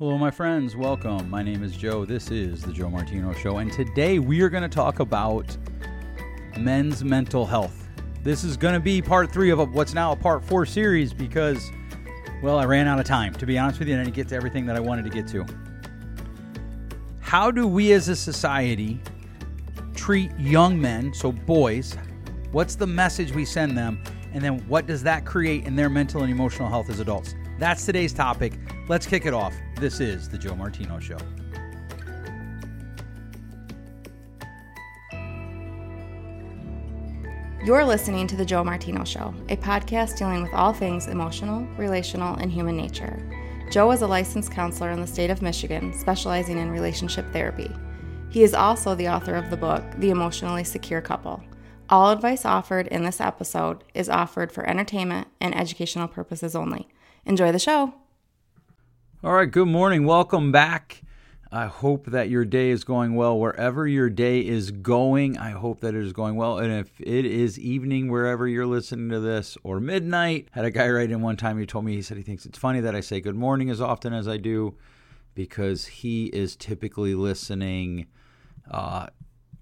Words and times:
Hello, 0.00 0.16
my 0.16 0.30
friends. 0.30 0.76
Welcome. 0.76 1.28
My 1.28 1.42
name 1.42 1.62
is 1.62 1.76
Joe. 1.76 2.06
This 2.06 2.30
is 2.30 2.62
the 2.62 2.72
Joe 2.72 2.88
Martino 2.88 3.34
Show, 3.34 3.58
and 3.58 3.70
today 3.70 4.18
we 4.18 4.40
are 4.40 4.48
going 4.48 4.62
to 4.62 4.68
talk 4.70 4.98
about 4.98 5.54
men's 6.56 7.04
mental 7.04 7.44
health. 7.44 7.86
This 8.22 8.42
is 8.42 8.56
going 8.56 8.72
to 8.72 8.80
be 8.80 9.02
part 9.02 9.30
three 9.30 9.50
of 9.50 9.74
what's 9.74 9.92
now 9.92 10.12
a 10.12 10.16
part 10.16 10.42
four 10.42 10.64
series 10.64 11.12
because, 11.12 11.70
well, 12.42 12.58
I 12.58 12.64
ran 12.64 12.88
out 12.88 12.98
of 12.98 13.04
time, 13.04 13.34
to 13.34 13.44
be 13.44 13.58
honest 13.58 13.78
with 13.78 13.88
you, 13.88 13.92
and 13.92 14.00
I 14.00 14.04
didn't 14.04 14.16
get 14.16 14.28
to 14.28 14.36
everything 14.36 14.64
that 14.64 14.74
I 14.74 14.80
wanted 14.80 15.02
to 15.02 15.10
get 15.10 15.28
to. 15.28 15.44
How 17.20 17.50
do 17.50 17.66
we 17.66 17.92
as 17.92 18.08
a 18.08 18.16
society 18.16 19.02
treat 19.94 20.30
young 20.38 20.80
men, 20.80 21.12
so 21.12 21.30
boys? 21.30 21.94
What's 22.52 22.74
the 22.74 22.86
message 22.86 23.32
we 23.32 23.44
send 23.44 23.76
them? 23.76 24.02
And 24.32 24.42
then 24.42 24.66
what 24.66 24.86
does 24.86 25.02
that 25.02 25.26
create 25.26 25.66
in 25.66 25.76
their 25.76 25.90
mental 25.90 26.22
and 26.22 26.32
emotional 26.32 26.70
health 26.70 26.88
as 26.88 27.00
adults? 27.00 27.34
That's 27.58 27.84
today's 27.84 28.14
topic. 28.14 28.54
Let's 28.88 29.06
kick 29.06 29.26
it 29.26 29.34
off. 29.34 29.54
This 29.80 29.98
is 29.98 30.28
The 30.28 30.36
Joe 30.36 30.54
Martino 30.54 30.98
Show. 30.98 31.16
You're 37.64 37.86
listening 37.86 38.26
to 38.26 38.36
The 38.36 38.44
Joe 38.44 38.62
Martino 38.62 39.04
Show, 39.04 39.32
a 39.48 39.56
podcast 39.56 40.18
dealing 40.18 40.42
with 40.42 40.52
all 40.52 40.74
things 40.74 41.06
emotional, 41.06 41.62
relational, 41.78 42.36
and 42.36 42.52
human 42.52 42.76
nature. 42.76 43.26
Joe 43.70 43.90
is 43.92 44.02
a 44.02 44.06
licensed 44.06 44.52
counselor 44.52 44.90
in 44.90 45.00
the 45.00 45.06
state 45.06 45.30
of 45.30 45.40
Michigan, 45.40 45.94
specializing 45.98 46.58
in 46.58 46.70
relationship 46.70 47.24
therapy. 47.32 47.74
He 48.28 48.42
is 48.42 48.52
also 48.52 48.94
the 48.94 49.08
author 49.08 49.34
of 49.34 49.48
the 49.48 49.56
book, 49.56 49.82
The 49.96 50.10
Emotionally 50.10 50.64
Secure 50.64 51.00
Couple. 51.00 51.42
All 51.88 52.10
advice 52.10 52.44
offered 52.44 52.86
in 52.88 53.04
this 53.04 53.18
episode 53.18 53.82
is 53.94 54.10
offered 54.10 54.52
for 54.52 54.68
entertainment 54.68 55.28
and 55.40 55.56
educational 55.56 56.06
purposes 56.06 56.54
only. 56.54 56.86
Enjoy 57.24 57.50
the 57.50 57.58
show. 57.58 57.94
All 59.22 59.34
right, 59.34 59.50
good 59.50 59.68
morning. 59.68 60.06
Welcome 60.06 60.50
back. 60.50 61.02
I 61.52 61.66
hope 61.66 62.06
that 62.06 62.30
your 62.30 62.46
day 62.46 62.70
is 62.70 62.84
going 62.84 63.16
well 63.16 63.38
wherever 63.38 63.86
your 63.86 64.08
day 64.08 64.40
is 64.40 64.70
going. 64.70 65.36
I 65.36 65.50
hope 65.50 65.80
that 65.80 65.94
it 65.94 66.02
is 66.02 66.14
going 66.14 66.36
well. 66.36 66.56
And 66.56 66.72
if 66.72 66.98
it 66.98 67.26
is 67.26 67.58
evening 67.58 68.10
wherever 68.10 68.48
you're 68.48 68.64
listening 68.64 69.10
to 69.10 69.20
this 69.20 69.58
or 69.62 69.78
midnight, 69.78 70.48
had 70.52 70.64
a 70.64 70.70
guy 70.70 70.88
write 70.88 71.10
in 71.10 71.20
one 71.20 71.36
time, 71.36 71.58
he 71.58 71.66
told 71.66 71.84
me, 71.84 71.94
he 71.94 72.00
said 72.00 72.16
he 72.16 72.22
thinks 72.22 72.46
it's 72.46 72.58
funny 72.58 72.80
that 72.80 72.96
I 72.96 73.00
say 73.00 73.20
good 73.20 73.36
morning 73.36 73.68
as 73.68 73.78
often 73.78 74.14
as 74.14 74.26
I 74.26 74.38
do 74.38 74.74
because 75.34 75.84
he 75.84 76.28
is 76.28 76.56
typically 76.56 77.14
listening 77.14 78.06
uh, 78.70 79.08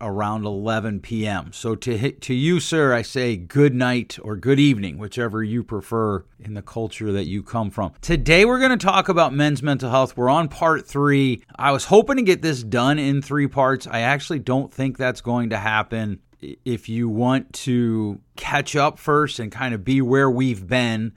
around 0.01 0.45
11 0.45 1.01
p.m. 1.01 1.53
So 1.53 1.75
to 1.75 2.13
to 2.13 2.35
you, 2.35 2.61
sir, 2.61 2.95
I 2.95 3.03
say 3.03 3.37
good 3.37 3.75
night 3.75 4.19
or 4.23 4.37
good 4.37 4.61
evening, 4.61 4.99
whichever 4.99 5.43
you 5.43 5.63
prefer 5.63 6.25
in 6.39 6.55
the 6.55 6.63
culture 6.63 7.13
that 7.13 7.27
you 7.27 7.43
come 7.43 7.71
from. 7.71 7.93
Today 8.01 8.45
we're 8.45 8.61
going 8.61 8.77
to 8.77 8.87
talk 8.87 9.09
about 9.09 9.33
men's 9.33 9.63
mental 9.63 9.91
health. 9.91 10.17
We're 10.17 10.29
on 10.29 10.49
part 10.49 10.87
three. 10.87 11.43
I 11.57 11.73
was 11.73 11.87
hoping 11.87 12.17
to 12.17 12.23
get 12.23 12.43
this 12.43 12.63
done 12.63 12.99
in 12.99 13.23
three 13.23 13.49
parts. 13.49 13.87
I 13.87 14.01
actually 14.01 14.41
don't 14.41 14.73
think 14.73 14.97
that's 14.97 15.21
going 15.21 15.51
to 15.51 15.59
happen. 15.59 16.21
If 16.41 16.89
you 16.89 17.09
want 17.09 17.53
to 17.65 18.21
catch 18.37 18.77
up 18.77 18.99
first 18.99 19.41
and 19.41 19.51
kind 19.51 19.75
of 19.75 19.85
be 19.85 20.01
where 20.01 20.31
we've 20.31 20.67
been, 20.67 21.15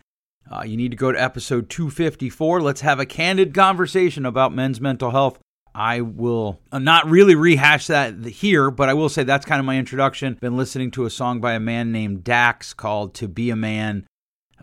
uh, 0.52 0.64
you 0.64 0.76
need 0.76 0.92
to 0.92 0.98
go 0.98 1.12
to 1.12 1.22
episode 1.22 1.70
254. 1.70 2.62
Let's 2.62 2.82
have 2.82 3.00
a 3.00 3.06
candid 3.06 3.54
conversation 3.54 4.26
about 4.26 4.54
men's 4.54 4.82
mental 4.82 5.12
health. 5.12 5.40
I 5.74 6.02
will 6.02 6.60
not 6.74 7.10
really 7.10 7.36
rehash 7.36 7.88
that 7.88 8.26
here, 8.26 8.72
but 8.72 8.90
I 8.90 8.94
will 8.94 9.10
say 9.10 9.24
that's 9.24 9.46
kind 9.46 9.60
of 9.60 9.66
my 9.66 9.78
introduction. 9.78 10.38
Been 10.42 10.58
listening 10.58 10.92
to 10.92 11.06
a 11.06 11.10
song 11.10 11.40
by 11.40 11.54
a 11.54 11.60
man 11.60 11.92
named 11.92 12.24
Dax 12.24 12.74
called 12.74 13.14
To 13.16 13.28
Be 13.28 13.50
a 13.50 13.56
Man. 13.56 14.06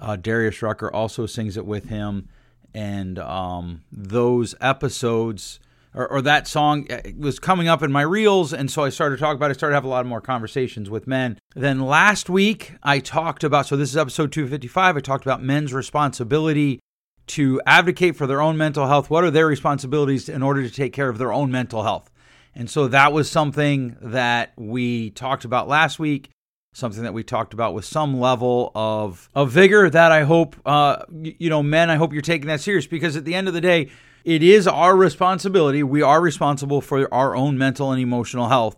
Uh, 0.01 0.17
Darius 0.17 0.61
Rucker 0.63 0.93
also 0.93 1.27
sings 1.27 1.57
it 1.57 1.67
with 1.67 1.89
him. 1.89 2.29
And 2.75 3.19
um, 3.19 3.83
those 3.91 4.55
episodes, 4.61 5.59
or, 5.95 6.07
or, 6.07 6.23
that 6.23 6.47
song, 6.47 6.87
uh, 6.93 7.01
was 7.17 7.39
coming 7.39 7.67
up 7.67 7.83
in 7.83 7.91
my 7.91 8.03
reels. 8.03 8.53
And 8.53 8.71
so 8.71 8.85
I 8.85 8.91
started 8.91 9.19
talking 9.19 9.37
about 9.37 9.51
it. 9.51 9.57
I 9.57 9.59
started 9.59 9.73
to 9.73 9.77
have 9.77 9.85
a 9.85 9.89
lot 9.89 10.05
more 10.05 10.21
conversations 10.21 10.91
with 10.91 11.07
men. 11.07 11.39
Then 11.57 11.81
last 11.81 12.29
week, 12.29 12.75
I 12.83 12.99
talked 13.01 13.43
about, 13.43 13.67
so 13.67 13.77
this 13.77 13.89
is 13.89 13.97
episode 13.97 14.31
255, 14.31 14.97
I 14.99 15.01
talked 15.01 15.25
about 15.25 15.43
men's 15.43 15.73
responsibility 15.73 16.81
to 17.29 17.61
advocate 17.67 18.17
for 18.17 18.27
their 18.27 18.41
own 18.41 18.57
mental 18.57 18.87
health. 18.87 19.11
What 19.11 19.25
are 19.25 19.31
their 19.31 19.47
responsibilities 19.47 20.29
in 20.29 20.43
order 20.43 20.63
to 20.63 20.71
take 20.71 20.93
care 20.93 21.09
of 21.09 21.19
their 21.19 21.33
own 21.33 21.51
mental 21.51 21.83
health? 21.83 22.11
And 22.55 22.69
so 22.69 22.89
that 22.89 23.13
was 23.13 23.31
something 23.31 23.97
that 24.01 24.53
we 24.57 25.11
talked 25.11 25.45
about 25.45 25.69
last 25.69 25.99
week, 25.99 26.31
something 26.73 27.03
that 27.03 27.15
we 27.15 27.23
talked 27.23 27.55
about 27.55 27.75
with 27.75 27.85
some 27.85 28.19
level 28.19 28.73
of, 28.75 29.29
of 29.35 29.51
vigor 29.51 29.89
that 29.91 30.11
I 30.11 30.25
hope, 30.25 30.57
uh, 30.67 31.05
you 31.13 31.49
know, 31.51 31.63
men, 31.63 31.91
I 31.91 31.97
hope 31.97 32.13
you're 32.13 32.23
taking 32.23 32.49
that 32.49 32.61
serious 32.61 32.87
because 32.87 33.17
at 33.17 33.25
the 33.25 33.35
end 33.35 33.49
of 33.49 33.55
the 33.55 33.61
day, 33.61 33.91
it 34.25 34.43
is 34.43 34.67
our 34.67 34.97
responsibility. 34.97 35.83
We 35.83 36.03
are 36.03 36.21
responsible 36.21 36.81
for 36.81 37.13
our 37.15 37.37
own 37.37 37.57
mental 37.57 37.93
and 37.93 38.03
emotional 38.03 38.49
health, 38.49 38.77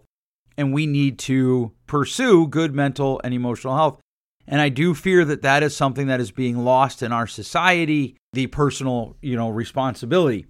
and 0.56 0.72
we 0.72 0.86
need 0.86 1.18
to 1.20 1.72
pursue 1.86 2.46
good 2.46 2.74
mental 2.74 3.20
and 3.24 3.32
emotional 3.32 3.76
health. 3.76 4.00
And 4.50 4.60
I 4.60 4.68
do 4.68 4.94
fear 4.94 5.24
that 5.24 5.42
that 5.42 5.62
is 5.62 5.76
something 5.76 6.08
that 6.08 6.20
is 6.20 6.32
being 6.32 6.64
lost 6.64 7.04
in 7.04 7.12
our 7.12 7.28
society, 7.28 8.16
the 8.32 8.48
personal, 8.48 9.16
you 9.22 9.36
know, 9.36 9.48
responsibility. 9.48 10.46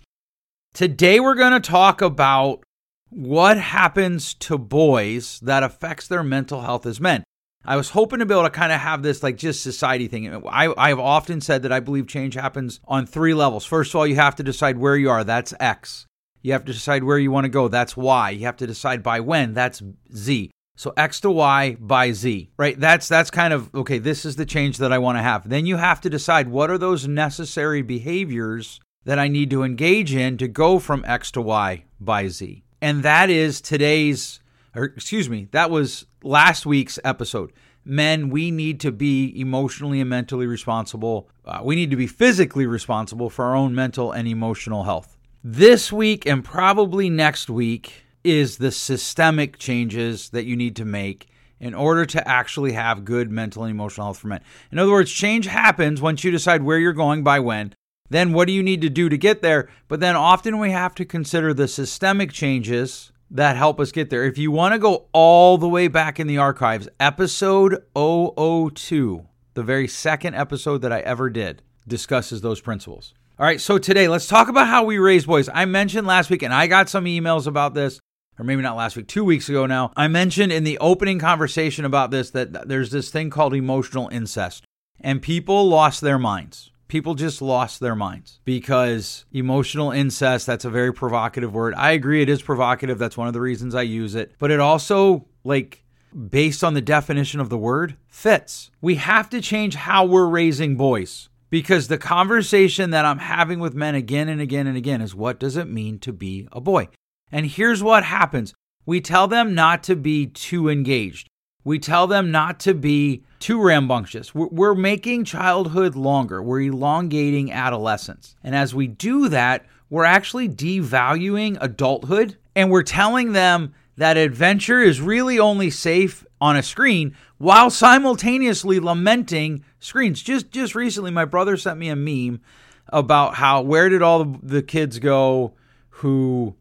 Today 0.73 1.21
we're 1.21 1.35
going 1.35 1.53
to 1.53 1.61
talk 1.61 2.01
about 2.01 2.65
what 3.11 3.59
happens 3.59 4.33
to 4.35 4.57
boys 4.57 5.39
that 5.41 5.63
affects 5.63 6.09
their 6.09 6.23
mental 6.23 6.63
health 6.63 6.87
as 6.87 6.99
men. 6.99 7.25
I 7.63 7.77
was 7.77 7.91
hoping 7.91 8.21
to 8.21 8.27
be 8.27 8.33
able 8.33 8.45
to 8.45 8.51
kind 8.51 8.73
of 8.73 8.81
have 8.81 9.03
this 9.03 9.23
like 9.23 9.37
just 9.37 9.63
society 9.63 10.09
thing. 10.09 10.35
I, 10.49 10.73
I've 10.79 10.99
often 10.99 11.43
said 11.43 11.63
that 11.65 11.73
I 11.73 11.81
believe 11.81 12.07
change 12.07 12.33
happens 12.33 12.81
on 12.87 13.05
three 13.05 13.35
levels. 13.35 13.67
First 13.67 13.91
of 13.91 13.97
all, 13.97 14.07
you 14.07 14.17
have 14.17 14.37
to 14.37 14.43
decide 14.43 14.79
where 14.79 14.97
you 14.97 15.11
are. 15.11 15.25
That's 15.25 15.53
X. 15.61 16.07
You 16.41 16.55
have 16.55 16.65
to 16.65 16.73
decide 16.73 17.05
where 17.05 17.19
you 17.19 17.31
want 17.31 17.45
to 17.45 17.51
go. 17.51 17.69
That's 17.69 17.99
Y. 17.99 18.31
You 18.31 18.47
have 18.47 18.57
to 18.57 18.67
decide 18.67 19.03
by 19.03 19.21
when. 19.21 19.53
That's 19.53 19.83
Z. 20.17 20.51
So 20.81 20.95
x 20.97 21.21
to 21.21 21.31
y 21.31 21.77
by 21.79 22.13
z, 22.13 22.49
right? 22.57 22.81
That's 22.81 23.07
that's 23.07 23.31
kind 23.31 23.53
of 23.53 23.69
okay, 23.75 23.99
this 23.99 24.25
is 24.25 24.37
the 24.37 24.47
change 24.47 24.79
that 24.79 24.95
I 24.95 24.97
want 24.97 25.19
to 25.19 25.23
have. 25.23 25.47
Then 25.47 25.67
you 25.67 25.77
have 25.77 26.01
to 26.01 26.09
decide 26.09 26.49
what 26.49 26.71
are 26.71 26.79
those 26.79 27.07
necessary 27.07 27.83
behaviors 27.83 28.81
that 29.05 29.19
I 29.19 29.29
need 29.29 29.51
to 29.51 29.63
engage 29.63 30.15
in 30.15 30.39
to 30.39 30.49
go 30.49 30.79
from 30.79 31.05
x 31.07 31.33
to 31.33 31.43
y 31.43 31.85
by 32.01 32.29
z. 32.29 32.65
And 32.81 33.03
that 33.03 33.29
is 33.29 33.61
today's 33.61 34.41
or 34.75 34.85
excuse 34.85 35.29
me, 35.29 35.49
that 35.51 35.71
was 35.71 36.07
last 36.23 36.65
week's 36.65 36.99
episode. 37.05 37.53
Men, 37.85 38.31
we 38.31 38.51
need 38.51 38.81
to 38.81 38.91
be 38.91 39.39
emotionally 39.39 40.01
and 40.01 40.09
mentally 40.09 40.47
responsible. 40.47 41.29
Uh, 41.45 41.61
we 41.63 41.77
need 41.77 41.91
to 41.91 41.97
be 41.97 42.07
physically 42.07 42.67
responsible 42.67 43.29
for 43.29 43.45
our 43.45 43.55
own 43.55 43.75
mental 43.75 44.13
and 44.13 44.27
emotional 44.27 44.85
health. 44.85 45.19
This 45.45 45.93
week 45.93 46.25
and 46.25 46.43
probably 46.43 47.11
next 47.11 47.51
week, 47.51 48.07
is 48.25 48.59
the 48.59 48.71
systemic 48.71 49.59
changes 49.59 50.31
that 50.31 50.45
you 50.45 50.57
need 50.57 50.77
to 50.77 50.85
make 50.85 51.29
in 51.59 51.75
order 51.75 52.07
to 52.07 52.27
actually 52.27 52.73
have 52.73 53.05
good 53.05 53.31
mental 53.31 53.65
and 53.65 53.71
emotional 53.71 54.07
health 54.07 54.19
for 54.19 54.29
men. 54.29 54.41
In 54.73 54.79
other 54.79 54.91
words, 54.91 55.13
change 55.13 55.47
happens 55.47 56.01
once 56.01 56.25
you 56.25 56.31
decide 56.31 56.63
where 56.63 56.79
you're 56.79 56.93
going 56.93 57.23
by 57.23 57.39
when. 57.39 57.75
Then 58.09 58.33
what 58.33 58.47
do 58.47 58.53
you 58.53 58.63
need 58.63 58.81
to 58.83 58.89
do 58.89 59.09
to 59.09 59.17
get 59.17 59.43
there? 59.43 59.69
But 59.87 60.01
then 60.01 60.17
often 60.17 60.59
we 60.59 60.71
have 60.71 60.95
to 60.97 61.05
consider 61.05 61.55
the 61.55 61.69
systemic 61.69 62.33
changes 62.33 63.13
that 63.31 63.57
help 63.57 63.79
us 63.79 63.93
get 63.93 64.11
there. 64.11 64.25
If 64.25 64.39
you 64.39 64.51
want 64.51 64.73
to 64.75 64.79
go 64.79 65.07
all 65.13 65.59
the 65.59 65.69
way 65.69 65.87
back 65.87 66.19
in 66.19 66.27
the 66.27 66.39
archives, 66.39 66.89
episode 66.99 67.85
002, 67.95 69.27
the 69.55 69.63
very 69.63 69.87
second 69.87 70.35
episode 70.35 70.83
that 70.83 70.93
I 70.93 71.01
ever 71.01 71.31
did, 71.31 71.63
discusses 71.87 72.41
those 72.41 72.61
principles. 72.61 73.15
All 73.39 73.47
right, 73.47 73.61
so 73.61 73.79
today 73.79 74.09
let's 74.09 74.27
talk 74.27 74.49
about 74.49 74.67
how 74.67 74.85
we 74.85 74.99
raise 74.99 75.27
boys. 75.27 75.49
I 75.53 75.65
mentioned 75.65 76.07
last 76.07 76.31
week, 76.31 76.43
and 76.43 76.53
I 76.53 76.67
got 76.67 76.89
some 76.89 77.05
emails 77.05 77.47
about 77.47 77.75
this 77.75 78.01
or 78.41 78.45
maybe 78.45 78.63
not 78.63 78.77
last 78.77 78.97
week, 78.97 79.07
two 79.07 79.23
weeks 79.23 79.51
ago 79.51 79.67
now, 79.67 79.93
I 79.95 80.09
mentioned 80.09 80.51
in 80.51 80.65
the 80.65 80.79
opening 80.79 81.19
conversation 81.19 81.85
about 81.85 82.11
this 82.11 82.31
that 82.31 82.67
there's 82.67 82.91
this 82.91 83.11
thing 83.11 83.29
called 83.29 83.55
emotional 83.55 84.09
incest. 84.09 84.65
And 84.99 85.21
people 85.21 85.69
lost 85.69 86.01
their 86.01 86.19
minds. 86.19 86.71
People 86.89 87.15
just 87.15 87.43
lost 87.43 87.81
their 87.81 87.95
minds 87.95 88.41
because 88.47 89.27
emotional 89.31 89.91
incest, 89.91 90.47
that's 90.47 90.65
a 90.65 90.71
very 90.71 90.93
provocative 90.93 91.53
word. 91.53 91.75
I 91.77 91.93
agree, 91.93 92.23
it 92.23 92.31
is 92.31 92.41
provocative. 92.41 92.99
That's 92.99 93.17
one 93.17 93.29
of 93.29 93.35
the 93.35 93.43
reasons 93.43 93.75
I 93.75 93.83
use 93.83 94.15
it. 94.15 94.33
But 94.39 94.51
it 94.51 94.59
also, 94.59 95.27
like, 95.45 95.85
based 96.31 96.65
on 96.65 96.73
the 96.73 96.81
definition 96.81 97.41
of 97.41 97.51
the 97.51 97.59
word, 97.59 97.97
fits. 98.09 98.71
We 98.81 98.95
have 98.97 99.29
to 99.31 99.43
change 99.43 99.75
how 99.75 100.07
we're 100.07 100.27
raising 100.27 100.77
boys 100.77 101.29
because 101.51 101.89
the 101.89 101.99
conversation 101.99 102.91
that 102.91 103.05
I'm 103.05 103.19
having 103.19 103.61
with 103.61 103.75
men 103.75 103.95
again 103.95 104.31
and 104.31 104.41
again 104.41 104.67
and 104.67 104.79
again 104.79 105.03
is 105.03 105.15
what 105.15 105.39
does 105.39 105.57
it 105.57 105.69
mean 105.69 105.99
to 106.01 106.13
be 106.13 106.49
a 106.53 106.61
boy? 106.61 106.89
And 107.33 107.47
here's 107.47 107.83
what 107.83 108.05
happens 108.05 108.55
we 108.87 109.01
tell 109.01 109.29
them 109.29 109.55
not 109.55 109.83
to 109.85 109.97
be 109.97 110.27
too 110.27 110.69
engaged, 110.69 111.29
we 111.65 111.79
tell 111.79 112.07
them 112.07 112.31
not 112.31 112.59
to 112.61 112.75
be 112.75 113.25
too 113.39 113.63
rambunctious. 113.63 114.35
We're 114.35 114.75
making 114.75 115.25
childhood 115.25 115.97
longer, 115.97 116.43
we're 116.43 116.63
elongating 116.63 117.53
adolescence. 117.53 118.37
And 118.43 118.55
as 118.55 118.75
we 118.75 118.87
do 118.87 119.29
that, 119.29 119.67
we're 119.89 120.05
actually 120.05 120.49
devaluing 120.49 121.59
adulthood 121.61 122.37
and 122.55 122.71
we're 122.71 122.83
telling 122.83 123.33
them 123.33 123.75
that 123.97 124.17
adventure 124.17 124.81
is 124.81 125.01
really 125.01 125.39
only 125.39 125.69
safe 125.69 126.25
on 126.41 126.57
a 126.57 126.63
screen 126.63 127.15
while 127.39 127.71
simultaneously 127.71 128.81
lamenting 128.81 129.65
screens. 129.79 130.23
Just 130.23 130.51
just 130.51 130.75
recently 130.75 131.11
my 131.11 131.25
brother 131.25 131.57
sent 131.57 131.79
me 131.79 131.89
a 131.89 131.97
meme 131.97 132.41
about 132.89 133.35
how 133.35 133.61
where 133.61 133.89
did 133.89 134.03
all 134.03 134.25
the, 134.25 134.63
kids 134.63 134.99
go 134.99 135.55
who 135.89 136.55